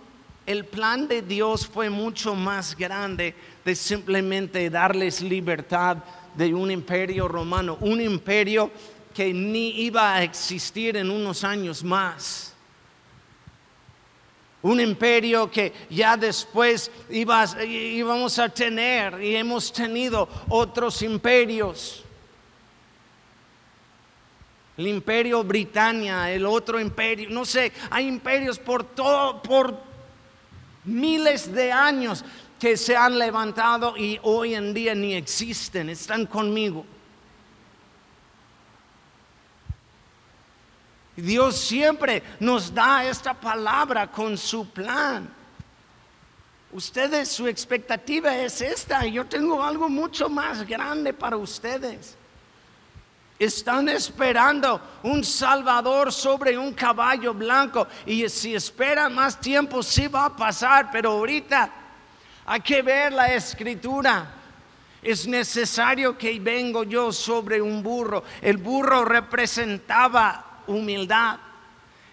el 0.44 0.64
plan 0.64 1.06
de 1.06 1.22
Dios 1.22 1.68
fue 1.68 1.88
mucho 1.88 2.34
más 2.34 2.76
grande 2.76 3.32
de 3.64 3.76
simplemente 3.76 4.68
darles 4.68 5.20
libertad 5.20 5.98
de 6.34 6.52
un 6.52 6.72
imperio 6.72 7.28
romano, 7.28 7.78
un 7.80 8.00
imperio 8.00 8.72
que 9.14 9.32
ni 9.32 9.82
iba 9.82 10.16
a 10.16 10.24
existir 10.24 10.96
en 10.96 11.12
unos 11.12 11.44
años 11.44 11.84
más. 11.84 12.53
Un 14.64 14.80
imperio 14.80 15.50
que 15.50 15.74
ya 15.90 16.16
después 16.16 16.90
íbamos 17.10 18.38
a 18.38 18.48
tener 18.48 19.22
y 19.22 19.36
hemos 19.36 19.70
tenido 19.70 20.26
otros 20.48 21.02
imperios. 21.02 22.02
El 24.78 24.86
imperio 24.86 25.44
Britannia, 25.44 26.30
el 26.30 26.46
otro 26.46 26.80
imperio, 26.80 27.28
no 27.28 27.44
sé, 27.44 27.72
hay 27.90 28.08
imperios 28.08 28.58
por 28.58 28.84
todo, 28.84 29.42
por 29.42 29.78
miles 30.84 31.52
de 31.52 31.70
años 31.70 32.24
que 32.58 32.78
se 32.78 32.96
han 32.96 33.18
levantado 33.18 33.98
y 33.98 34.18
hoy 34.22 34.54
en 34.54 34.72
día 34.72 34.94
ni 34.94 35.12
existen, 35.12 35.90
están 35.90 36.24
conmigo. 36.24 36.86
Dios 41.16 41.56
siempre 41.56 42.22
nos 42.40 42.74
da 42.74 43.04
esta 43.04 43.34
palabra 43.34 44.10
con 44.10 44.36
su 44.36 44.68
plan. 44.70 45.28
Ustedes, 46.72 47.28
su 47.28 47.46
expectativa 47.46 48.36
es 48.36 48.60
esta. 48.60 49.06
Yo 49.06 49.24
tengo 49.24 49.62
algo 49.62 49.88
mucho 49.88 50.28
más 50.28 50.66
grande 50.66 51.12
para 51.12 51.36
ustedes. 51.36 52.16
Están 53.38 53.88
esperando 53.88 54.80
un 55.04 55.22
Salvador 55.22 56.12
sobre 56.12 56.58
un 56.58 56.72
caballo 56.72 57.32
blanco. 57.32 57.86
Y 58.04 58.28
si 58.28 58.56
esperan 58.56 59.14
más 59.14 59.40
tiempo, 59.40 59.84
sí 59.84 60.08
va 60.08 60.26
a 60.26 60.36
pasar. 60.36 60.90
Pero 60.90 61.12
ahorita 61.12 61.70
hay 62.44 62.60
que 62.60 62.82
ver 62.82 63.12
la 63.12 63.32
escritura. 63.32 64.34
Es 65.00 65.28
necesario 65.28 66.18
que 66.18 66.40
vengo 66.40 66.82
yo 66.82 67.12
sobre 67.12 67.62
un 67.62 67.84
burro. 67.84 68.24
El 68.42 68.56
burro 68.56 69.04
representaba 69.04 70.53
humildad. 70.66 71.38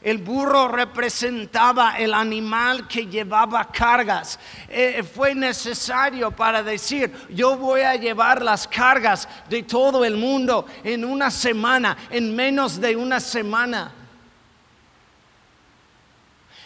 El 0.02 0.18
burro 0.18 0.68
representaba 0.68 1.98
el 2.00 2.14
animal 2.16 2.88
que 2.88 3.06
llevaba 3.06 3.72
cargas. 3.72 4.40
Eh, 4.68 5.04
fue 5.04 5.36
necesario 5.36 6.32
para 6.32 6.64
decir, 6.64 7.14
yo 7.30 7.56
voy 7.56 7.82
a 7.82 7.96
llevar 7.96 8.42
las 8.42 8.68
cargas 8.68 9.30
de 9.48 9.62
todo 9.62 10.04
el 10.04 10.18
mundo 10.18 10.66
en 10.84 11.06
una 11.06 11.30
semana, 11.30 11.96
en 12.10 12.36
menos 12.36 12.82
de 12.82 12.96
una 12.96 13.20
semana 13.20 14.01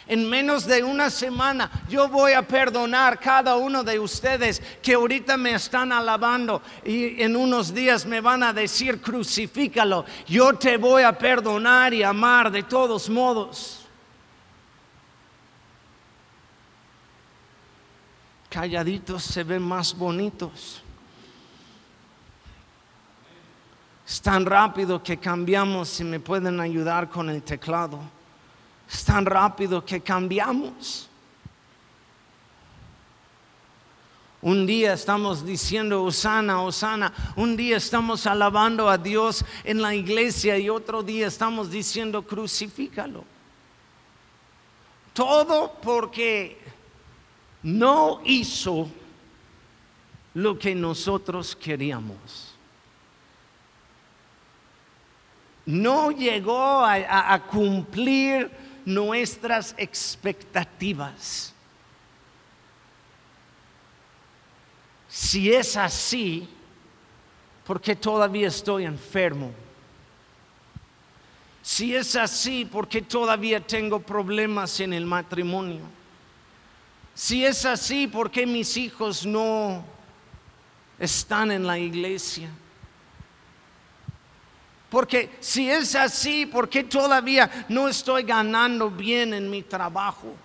en 0.07 0.29
menos 0.29 0.65
de 0.65 0.83
una 0.83 1.09
semana 1.09 1.69
yo 1.89 2.07
voy 2.07 2.33
a 2.33 2.47
perdonar 2.47 3.19
cada 3.19 3.55
uno 3.55 3.83
de 3.83 3.99
ustedes 3.99 4.61
que 4.81 4.93
ahorita 4.93 5.37
me 5.37 5.53
están 5.55 5.91
alabando 5.91 6.61
y 6.83 7.21
en 7.21 7.35
unos 7.35 7.73
días 7.73 8.05
me 8.05 8.21
van 8.21 8.43
a 8.43 8.53
decir 8.53 9.01
crucifícalo. 9.01 10.05
Yo 10.27 10.53
te 10.53 10.77
voy 10.77 11.03
a 11.03 11.17
perdonar 11.17 11.93
y 11.93 12.03
amar 12.03 12.51
de 12.51 12.63
todos 12.63 13.09
modos. 13.09 13.85
Calladitos 18.49 19.23
se 19.23 19.43
ven 19.43 19.61
más 19.61 19.93
bonitos. 19.97 20.81
Es 24.07 24.21
tan 24.21 24.45
rápido 24.45 25.01
que 25.01 25.17
cambiamos 25.17 25.89
si 25.89 26.03
me 26.03 26.19
pueden 26.19 26.59
ayudar 26.59 27.09
con 27.09 27.29
el 27.29 27.41
teclado. 27.41 27.99
Es 28.91 29.03
tan 29.03 29.25
rápido 29.25 29.83
que 29.83 30.01
cambiamos. 30.01 31.09
Un 34.45 34.67
día 34.67 34.93
estamos 34.93 35.43
diciendo 35.43 36.03
Osana, 36.03 36.61
Osana. 36.61 37.11
Un 37.35 37.57
día 37.57 37.77
estamos 37.77 38.27
alabando 38.27 38.87
a 38.87 38.95
Dios 38.95 39.43
en 39.63 39.81
la 39.81 39.95
iglesia 39.95 40.55
y 40.59 40.69
otro 40.69 41.01
día 41.01 41.25
estamos 41.25 41.71
diciendo 41.71 42.21
crucifícalo. 42.21 43.23
Todo 45.13 45.73
porque 45.81 46.59
no 47.63 48.21
hizo 48.23 48.87
lo 50.35 50.59
que 50.59 50.75
nosotros 50.75 51.55
queríamos. 51.55 52.53
No 55.65 56.11
llegó 56.11 56.85
a, 56.85 57.33
a 57.33 57.41
cumplir 57.41 58.64
nuestras 58.85 59.73
expectativas. 59.77 61.53
Si 65.09 65.51
es 65.51 65.75
así, 65.75 66.47
¿por 67.65 67.81
qué 67.81 67.95
todavía 67.95 68.47
estoy 68.47 68.85
enfermo? 68.85 69.51
Si 71.61 71.95
es 71.95 72.15
así, 72.15 72.63
¿por 72.63 72.87
qué 72.87 73.01
todavía 73.01 73.59
tengo 73.59 73.99
problemas 73.99 74.79
en 74.79 74.93
el 74.93 75.05
matrimonio? 75.05 75.81
Si 77.15 77.43
es 77.43 77.65
así, 77.65 78.07
¿por 78.07 78.29
qué 78.29 78.45
mis 78.45 78.77
hijos 78.77 79.25
no 79.25 79.83
están 80.99 81.49
en 81.49 81.65
la 81.65 81.79
iglesia? 81.79 82.49
Porque 84.89 85.37
si 85.39 85.69
es 85.69 85.95
así, 85.95 86.45
¿por 86.45 86.69
qué 86.69 86.83
todavía 86.83 87.65
no 87.69 87.87
estoy 87.87 88.23
ganando 88.23 88.89
bien 88.89 89.33
en 89.33 89.49
mi 89.49 89.63
trabajo? 89.63 90.35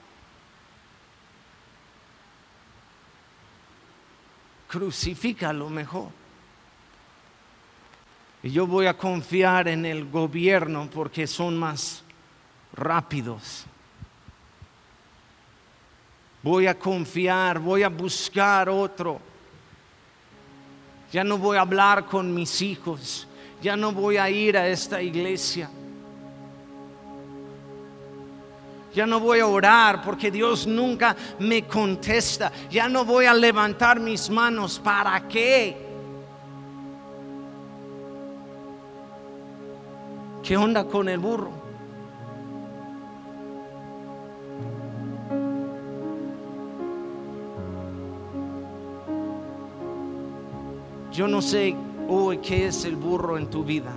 Crucifícalo 4.68 5.68
mejor. 5.68 6.08
Y 8.42 8.50
yo 8.50 8.66
voy 8.66 8.86
a 8.86 8.96
confiar 8.96 9.68
en 9.68 9.84
el 9.84 10.08
gobierno 10.08 10.88
porque 10.90 11.26
son 11.26 11.58
más 11.58 12.02
rápidos. 12.72 13.66
Voy 16.42 16.66
a 16.66 16.78
confiar, 16.78 17.58
voy 17.58 17.82
a 17.82 17.90
buscar 17.90 18.70
otro. 18.70 19.20
Ya 21.12 21.22
no 21.22 21.36
voy 21.36 21.58
a 21.58 21.60
hablar 21.60 22.06
con 22.06 22.32
mis 22.32 22.62
hijos 22.62 23.26
ya 23.62 23.76
no 23.76 23.92
voy 23.92 24.16
a 24.16 24.30
ir 24.30 24.56
a 24.56 24.66
esta 24.66 25.02
iglesia. 25.02 25.70
Ya 28.92 29.06
no 29.06 29.20
voy 29.20 29.38
a 29.38 29.46
orar 29.46 30.02
porque 30.02 30.30
Dios 30.30 30.66
nunca 30.66 31.14
me 31.38 31.62
contesta. 31.62 32.50
Ya 32.70 32.88
no 32.88 33.04
voy 33.04 33.26
a 33.26 33.34
levantar 33.34 34.00
mis 34.00 34.28
manos. 34.28 34.80
¿Para 34.80 35.28
qué? 35.28 35.76
¿Qué 40.42 40.56
onda 40.56 40.84
con 40.84 41.08
el 41.08 41.18
burro? 41.18 41.52
Yo 51.12 51.28
no 51.28 51.42
sé 51.42 51.76
hoy 52.10 52.38
qué 52.38 52.66
es 52.66 52.84
el 52.84 52.96
burro 52.96 53.38
en 53.38 53.46
tu 53.46 53.64
vida. 53.64 53.92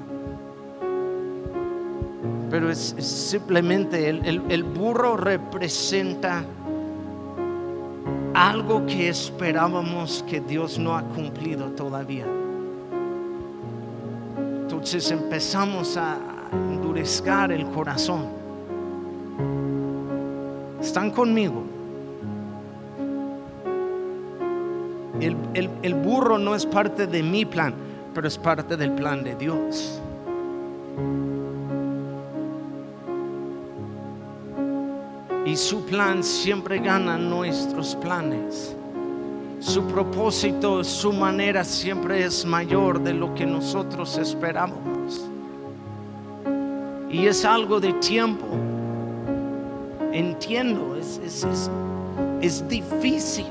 Pero 2.49 2.69
es, 2.69 2.95
simplemente 2.99 4.07
el, 4.07 4.43
el 4.47 4.63
burro 4.63 5.17
representa 5.17 6.45
algo 8.33 8.85
que 8.85 9.09
esperábamos 9.09 10.23
que 10.29 10.39
Dios 10.39 10.77
no 10.77 10.95
ha 10.95 11.01
cumplido 11.01 11.71
todavía. 11.71 12.25
Entonces 14.61 15.09
empezamos 15.11 15.97
a 15.97 16.17
endurezcar 16.51 17.51
el 17.51 17.65
corazón. 17.67 18.27
¿Están 20.79 21.11
conmigo? 21.11 21.63
El, 25.19 25.37
el, 25.53 25.69
el, 25.81 25.93
burro 25.93 26.37
no 26.37 26.55
es 26.55 26.65
parte 26.65 27.07
de 27.07 27.23
mi 27.23 27.45
plan 27.45 27.73
pero 28.13 28.27
es 28.27 28.37
parte 28.37 28.77
del 28.77 28.91
plan 28.91 29.23
de 29.23 29.35
Dios. 29.35 29.99
Y 35.45 35.55
su 35.55 35.83
plan 35.85 36.23
siempre 36.23 36.79
gana 36.79 37.17
nuestros 37.17 37.95
planes. 37.95 38.75
Su 39.59 39.83
propósito, 39.83 40.83
su 40.83 41.11
manera 41.11 41.63
siempre 41.63 42.23
es 42.23 42.45
mayor 42.45 43.01
de 43.01 43.13
lo 43.13 43.33
que 43.33 43.45
nosotros 43.45 44.17
esperamos. 44.17 45.29
Y 47.09 47.27
es 47.27 47.45
algo 47.45 47.79
de 47.79 47.93
tiempo. 47.93 48.45
Entiendo, 50.11 50.95
es, 50.95 51.19
es, 51.25 51.43
es, 51.43 51.69
es 52.41 52.67
difícil 52.67 53.45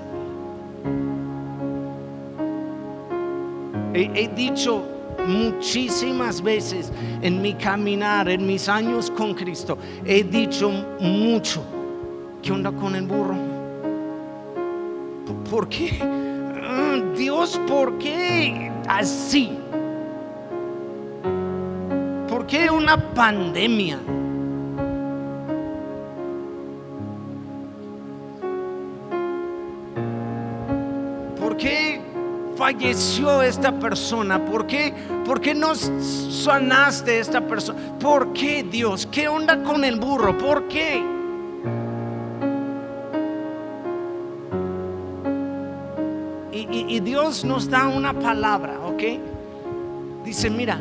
He, 3.95 4.28
dicho 4.34 4.84
muchísimas 5.26 6.43
veces 6.43 6.90
en 7.20 7.43
mi 7.43 7.55
caminar, 7.55 8.28
en 8.28 8.47
mis 8.47 8.68
años 8.68 9.11
con 9.11 9.34
Cristo, 9.34 9.76
he 10.05 10.24
dicho 10.24 10.70
mucho. 11.01 11.62
¿Qué 12.43 12.53
onda 12.53 12.72
con 12.72 12.97
el 12.97 13.07
burro? 13.07 13.36
¿Por 15.51 15.68
qué? 15.68 15.99
Ah, 16.01 17.01
Dios, 17.16 17.61
¿por 17.68 17.99
qué 17.99 18.72
así? 18.88 19.59
¿Por 22.28 22.47
qué 22.47 22.70
una 22.70 22.97
pandemia? 23.14 23.99
Falleció 32.62 33.42
esta 33.42 33.72
persona? 33.72 34.44
¿Por 34.44 34.68
qué, 34.68 34.94
¿Por 35.26 35.40
qué 35.40 35.52
no 35.52 35.74
sanaste 35.74 37.18
esta 37.18 37.40
persona? 37.40 37.76
¿Por 37.98 38.32
qué 38.32 38.62
Dios? 38.62 39.04
¿Qué 39.10 39.26
onda 39.26 39.64
con 39.64 39.82
el 39.82 39.98
burro? 39.98 40.38
¿Por 40.38 40.68
qué? 40.68 41.02
Y, 46.52 46.94
y 46.96 47.00
Dios 47.00 47.44
nos 47.44 47.68
da 47.68 47.88
una 47.88 48.12
palabra, 48.12 48.78
¿ok? 48.86 49.02
Dice, 50.24 50.48
mira, 50.48 50.78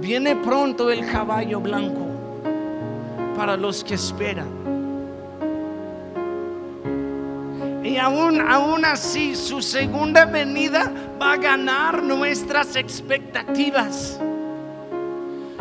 viene 0.00 0.36
pronto 0.36 0.90
el 0.90 1.06
caballo 1.06 1.60
blanco 1.60 2.00
para 3.36 3.58
los 3.58 3.84
que 3.84 3.92
esperan. 3.92 4.63
Y 7.84 7.98
aún, 7.98 8.40
aún 8.40 8.82
así 8.86 9.36
su 9.36 9.60
segunda 9.60 10.24
venida 10.24 10.90
va 11.20 11.34
a 11.34 11.36
ganar 11.36 12.02
nuestras 12.02 12.76
expectativas. 12.76 14.18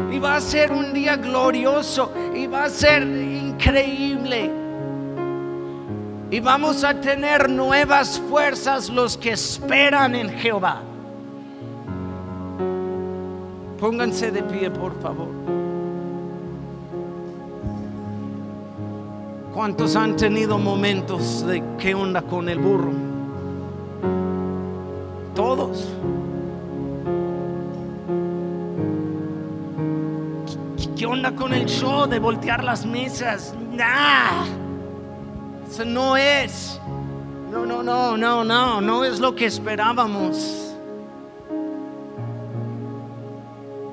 Y 0.09 0.19
va 0.19 0.38
a 0.38 0.41
ser 0.41 0.71
un 0.71 0.93
día 0.93 1.17
glorioso 1.17 2.13
y 2.34 2.47
va 2.47 2.63
a 2.63 2.69
ser 2.69 3.03
increíble. 3.03 4.49
Y 6.32 6.39
vamos 6.39 6.86
a 6.86 6.99
tener 7.01 7.49
nuevas 7.49 8.21
fuerzas 8.30 8.89
los 8.89 9.17
que 9.17 9.32
esperan 9.34 10.15
en 10.15 10.30
Jehová. 10.30 10.82
Pónganse 13.80 14.32
de 14.32 14.43
pie, 14.43 14.71
por 14.71 14.97
favor. 15.01 15.62
¿Cuántos 19.54 19.95
han 19.95 20.16
tenido 20.16 20.58
momentos 20.58 21.45
de 21.45 21.64
qué 21.78 21.93
onda 21.93 22.24
con 22.24 22.49
el 22.49 22.58
burro? 22.58 22.91
Todos. 25.36 25.89
¿Qué 30.97 31.06
onda 31.06 31.36
con 31.36 31.54
el 31.54 31.68
show 31.68 32.08
de 32.08 32.18
voltear 32.18 32.64
las 32.64 32.84
mesas? 32.84 33.54
Nah. 33.72 34.45
Eso 35.70 35.86
no 35.86 36.18
es. 36.18 36.82
No, 37.51 37.64
no, 37.64 37.84
no, 37.84 38.18
no, 38.18 38.43
no, 38.43 38.82
no 38.82 39.04
es 39.04 39.20
lo 39.20 39.36
que 39.36 39.45
esperábamos. 39.45 40.76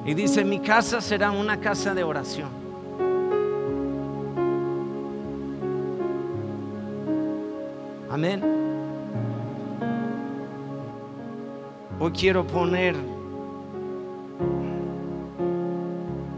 Y 0.07 0.15
dice, 0.15 0.43
mi 0.43 0.61
casa 0.61 1.03
será 1.03 1.31
una 1.31 1.61
casa 1.61 1.93
de 1.93 2.03
oración. 2.03 2.70
Amén. 8.21 8.43
Hoy 11.99 12.13
quiero 12.13 12.47
poner, 12.47 12.95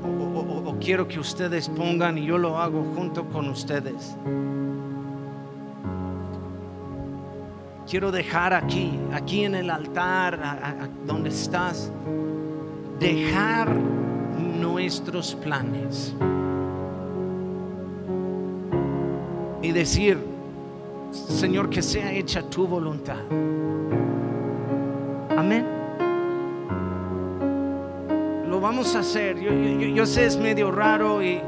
o, 0.05 0.77
quiero 0.81 1.09
que 1.09 1.19
ustedes 1.19 1.69
pongan, 1.69 2.19
y 2.19 2.27
yo 2.27 2.39
lo 2.39 2.57
hago 2.57 2.85
junto 2.95 3.25
con 3.31 3.49
ustedes. 3.49 4.17
Quiero 7.91 8.13
dejar 8.13 8.55
aquí, 8.55 8.97
aquí 9.13 9.43
en 9.43 9.57
el 9.57 9.69
altar, 9.69 10.39
donde 11.05 11.31
estás, 11.31 11.91
dejar 13.01 13.75
nuestros 13.75 15.35
planes 15.35 16.15
y 19.63 19.73
decir, 19.73 20.32
Señor, 21.13 21.69
que 21.69 21.83
sea 21.83 22.11
hecha 22.11 22.43
tu 22.43 22.67
voluntad. 22.67 23.19
Amén. 25.37 25.67
Lo 28.49 28.61
vamos 28.61 28.97
a 28.97 29.01
hacer. 29.01 29.39
Yo, 29.39 30.07
sé 30.07 30.25
es 30.25 30.39
medio 30.39 30.71
raro 30.71 31.23
y, 31.23 31.41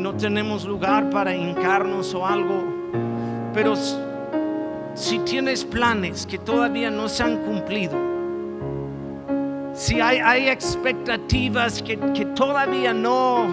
no 0.00 0.14
tenemos 0.14 0.64
lugar 0.64 1.08
para 1.10 1.34
hincarnos 1.34 2.14
o 2.14 2.26
algo, 2.26 2.62
pero 3.54 3.74
si 4.94 5.18
tienes 5.20 5.64
planes 5.64 6.26
que 6.26 6.38
todavía 6.38 6.90
no 6.90 7.08
se 7.08 7.22
han 7.22 7.38
cumplido, 7.38 7.96
si 9.72 10.00
hay, 10.00 10.48
expectativas 10.48 11.82
que 11.82 11.96
todavía 12.36 12.92
no, 12.92 13.46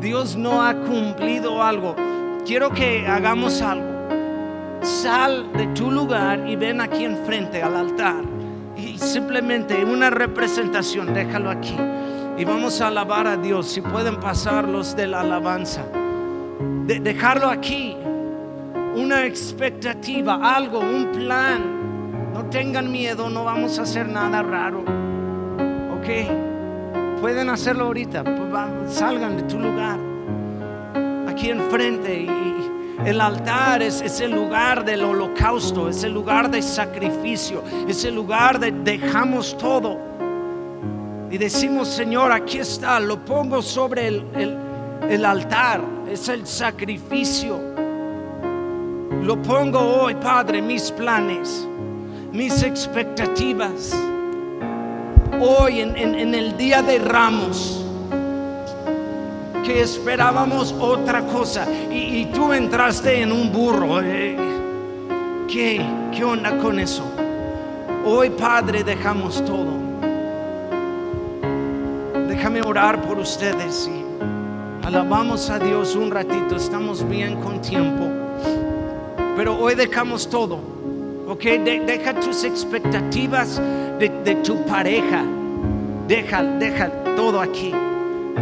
Dios 0.00 0.36
no 0.36 0.62
ha 0.62 0.74
cumplido 0.74 1.62
algo, 1.62 1.96
quiero 2.44 2.70
que 2.70 3.06
hagamos 3.06 3.62
algo. 3.62 3.93
Sal 4.84 5.50
de 5.54 5.66
tu 5.68 5.90
lugar 5.90 6.46
y 6.46 6.56
ven 6.56 6.80
aquí 6.80 7.04
enfrente 7.04 7.62
al 7.62 7.74
altar. 7.76 8.22
Y 8.76 8.98
simplemente 8.98 9.84
una 9.84 10.10
representación, 10.10 11.14
déjalo 11.14 11.50
aquí. 11.50 11.76
Y 12.36 12.44
vamos 12.44 12.80
a 12.80 12.88
alabar 12.88 13.26
a 13.26 13.36
Dios. 13.36 13.66
Si 13.68 13.80
pueden 13.80 14.16
pasar 14.20 14.68
los 14.68 14.94
de 14.94 15.06
la 15.06 15.20
alabanza. 15.20 15.84
De- 16.86 17.00
dejarlo 17.00 17.48
aquí. 17.48 17.96
Una 18.96 19.24
expectativa, 19.24 20.34
algo, 20.54 20.80
un 20.80 21.06
plan. 21.12 22.32
No 22.32 22.44
tengan 22.46 22.90
miedo, 22.90 23.30
no 23.30 23.44
vamos 23.44 23.78
a 23.78 23.82
hacer 23.82 24.08
nada 24.08 24.42
raro. 24.42 24.80
Ok. 25.96 27.20
Pueden 27.20 27.48
hacerlo 27.48 27.86
ahorita. 27.86 28.22
Pues 28.22 28.92
Salgan 28.94 29.36
de 29.38 29.42
tu 29.44 29.58
lugar. 29.58 29.98
Aquí 31.28 31.50
enfrente. 31.50 32.22
Y 32.22 32.53
el 33.04 33.20
altar 33.20 33.82
es, 33.82 34.00
el 34.20 34.30
lugar 34.32 34.84
del 34.84 35.04
holocausto. 35.04 35.88
Es 35.88 36.04
el 36.04 36.12
lugar 36.14 36.50
de 36.50 36.62
sacrificio. 36.62 37.62
Es 37.88 38.04
el 38.04 38.14
lugar 38.14 38.58
de 38.60 38.70
dejamos 38.72 39.56
todo. 39.58 39.98
Y 41.30 41.38
decimos, 41.38 41.88
Señor, 41.88 42.30
aquí 42.32 42.58
está. 42.58 43.00
Lo 43.00 43.24
pongo 43.24 43.60
sobre 43.62 44.06
el, 44.08 44.24
el- 44.36 44.58
altar. 45.24 45.80
Es 46.10 46.28
el 46.28 46.46
sacrificio. 46.46 47.58
Lo 49.22 49.40
pongo 49.42 49.78
hoy, 49.80 50.14
Padre, 50.16 50.60
mis 50.62 50.90
planes, 50.90 51.66
mis 52.32 52.62
expectativas. 52.62 53.94
Hoy 55.40 55.80
en- 55.96 55.96
en 56.14 56.34
el 56.34 56.56
día 56.56 56.82
de 56.82 56.98
ramos, 56.98 57.83
que 59.64 59.80
esperábamos 59.82 60.74
otra 60.78 61.22
cosa 61.26 61.66
y, 61.90 62.26
tú 62.26 62.52
entraste 62.52 63.22
en 63.22 63.32
un 63.32 63.50
burro. 63.52 64.00
eh. 64.02 64.36
¿Qué? 65.48 65.84
¿Qué 66.14 66.24
onda 66.24 66.56
con 66.58 66.78
eso? 66.78 67.04
Hoy, 68.04 68.30
Padre, 68.30 68.84
dejamos 68.84 69.44
todo. 69.44 69.84
Déjame 72.28 72.62
orar 72.62 73.00
por 73.02 73.18
ustedes 73.18 73.90
alabamos 74.82 75.48
a 75.50 75.58
Dios 75.58 75.96
un 75.96 76.10
ratito. 76.10 76.56
Estamos 76.56 77.08
bien 77.08 77.40
con 77.40 77.60
tiempo. 77.60 78.04
Pero 79.36 79.56
hoy 79.58 79.74
dejamos 79.74 80.28
todo. 80.28 80.58
Ok, 81.26 81.42
De- 81.42 81.82
deja 81.86 82.14
tus 82.20 82.44
expectativas 82.44 83.60
de, 83.98 84.08
de 84.24 84.34
tu 84.36 84.64
pareja. 84.66 85.24
Deja, 86.06 86.42
deja 86.42 86.90
todo 87.16 87.40
aquí. 87.40 87.72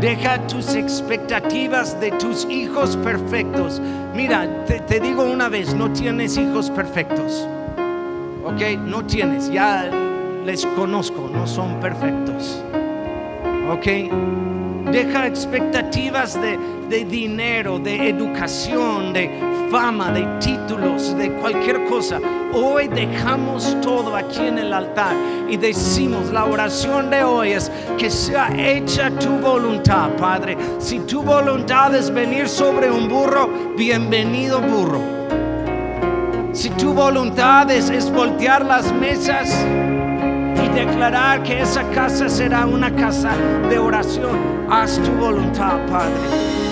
Deja 0.01 0.47
tus 0.47 0.74
expectativas 0.74 2.01
de 2.01 2.11
tus 2.12 2.47
hijos 2.51 2.97
perfectos. 2.97 3.80
Mira, 4.14 4.64
te, 4.64 5.01
digo 5.01 5.24
una 5.24 5.49
vez, 5.49 5.74
no 5.74 5.93
tienes 5.93 6.36
hijos 6.36 6.70
perfectos. 6.70 7.47
Ok, 8.45 8.78
no 8.84 9.05
tienes. 9.05 9.51
Ya 9.51 9.90
les 10.45 10.66
conozco, 10.66 11.30
no 11.32 11.47
son 11.47 11.78
perfectos. 11.80 12.62
Ok. 13.70 13.86
Deja 14.90 15.26
expectativas 15.26 16.40
de, 16.40 16.59
de 16.93 17.07
dinero, 17.07 17.78
de 17.78 18.11
educación, 18.11 19.14
de 19.14 19.30
fama, 19.70 20.12
de 20.12 20.26
títulos, 20.40 21.16
de 21.16 21.32
cualquier 21.32 21.84
cosa. 21.86 22.20
Hoy 22.53 22.86
dejamos 22.86 23.80
todo 23.80 24.14
aquí 24.14 24.40
en 24.40 24.59
el 24.59 24.74
altar 24.74 25.16
y 25.49 25.57
decimos, 25.57 26.30
la 26.30 26.45
oración 26.45 27.09
de 27.09 27.24
hoy 27.24 27.53
es 27.53 27.72
que 27.97 28.11
sea 28.11 28.51
hecha 28.55 29.09
tu 29.09 29.30
voluntad, 29.38 30.11
Padre. 30.18 30.59
Si 30.78 30.99
tu 31.01 31.22
voluntad 31.22 31.95
es 31.95 32.12
venir 32.12 32.47
sobre 32.47 32.90
un 32.90 33.09
burro, 33.09 33.49
bienvenido 33.74 34.61
burro. 34.61 35.01
Si 36.53 36.68
tu 36.68 36.93
voluntad 36.93 37.70
es, 37.70 37.88
es 37.88 38.12
voltear 38.12 38.66
las 38.66 38.93
mesas 38.93 39.49
y 40.62 40.68
declarar 40.74 41.43
que 41.43 41.62
esa 41.62 41.88
casa 41.93 42.28
será 42.28 42.66
una 42.66 42.95
casa 42.95 43.32
de 43.70 43.78
oración. 43.78 44.36
Haz 44.68 44.99
tu 44.99 45.11
voluntad, 45.12 45.78
Padre. 45.86 46.72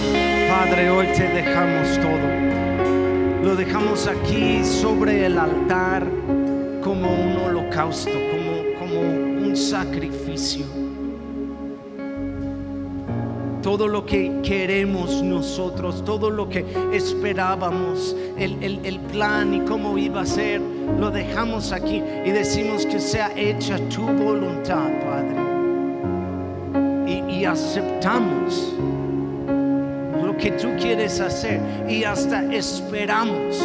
Padre, 0.51 0.91
hoy 0.91 1.07
te 1.17 1.29
dejamos 1.29 1.97
todo. 2.01 3.45
Lo 3.45 3.55
dejamos 3.55 4.09
aquí 4.09 4.65
sobre 4.65 5.27
el 5.27 5.39
altar 5.39 6.05
como 6.83 7.09
un 7.09 7.37
holocausto, 7.37 8.11
como, 8.11 8.79
como 8.81 9.01
un 9.01 9.55
sacrificio 9.55 10.67
todo 13.63 13.87
lo 13.87 14.05
que 14.05 14.41
queremos 14.43 15.23
nosotros, 15.23 16.05
todo 16.05 16.31
lo 16.31 16.49
que 16.49 16.65
esperábamos, 16.93 18.17
el, 18.37 19.01
plan 19.13 19.55
y 19.55 19.61
cómo 19.61 19.97
iba 19.99 20.23
a 20.23 20.27
ser, 20.27 20.61
lo 20.99 21.11
dejamos 21.13 21.71
aquí 21.71 22.03
y 22.25 22.31
decimos 22.31 22.85
que 22.87 22.99
sea 22.99 23.31
hecha 23.37 23.79
tu 23.89 24.03
voluntad, 24.03 24.89
Padre. 25.05 25.37
Y, 27.07 27.41
y 27.41 27.45
aceptamos 27.45 28.75
que 30.41 30.53
tú 30.53 30.69
quieres 30.81 31.21
hacer 31.21 31.61
y 31.89 32.05
hasta 32.05 32.43
esperamos. 32.53 33.63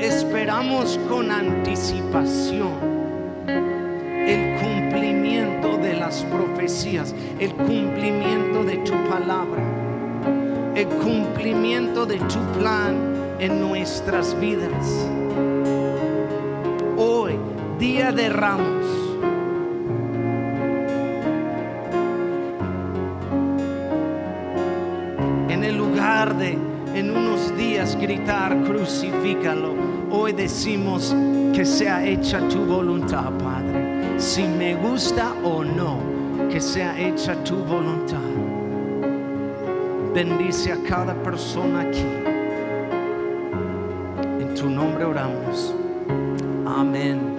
Esperamos 0.00 0.98
con 1.08 1.30
anticipación 1.30 2.72
el 3.46 4.58
cumplimiento 4.60 5.78
de 5.78 5.94
las 5.94 6.24
profecías, 6.24 7.14
el 7.38 7.54
cumplimiento 7.54 8.64
de 8.64 8.78
tu 8.78 8.92
palabra, 9.08 9.62
el 10.74 10.86
cumplimiento 10.86 12.04
de 12.04 12.18
tu 12.18 12.40
plan 12.58 12.96
en 13.38 13.60
nuestras 13.60 14.38
vidas. 14.40 15.08
Hoy, 16.96 17.38
día 17.78 18.12
de 18.12 18.28
ramos, 18.28 18.99
crucifícalo, 28.64 29.74
hoy 30.10 30.32
decimos 30.32 31.14
que 31.54 31.64
sea 31.64 32.04
hecha 32.06 32.40
tu 32.48 32.64
voluntad, 32.64 33.30
Padre 33.38 34.00
si 34.20 34.42
me 34.42 34.74
gusta 34.74 35.32
o 35.42 35.64
no, 35.64 35.98
que 36.50 36.60
sea 36.60 36.98
hecha 37.00 37.42
tu 37.42 37.56
voluntad. 37.56 38.18
Bendice 40.14 40.72
a 40.72 40.76
cada 40.82 41.14
persona 41.14 41.80
aquí. 41.80 42.04
En 44.40 44.54
tu 44.54 44.68
nombre 44.68 45.04
oramos. 45.04 45.74
Amén. 46.66 47.29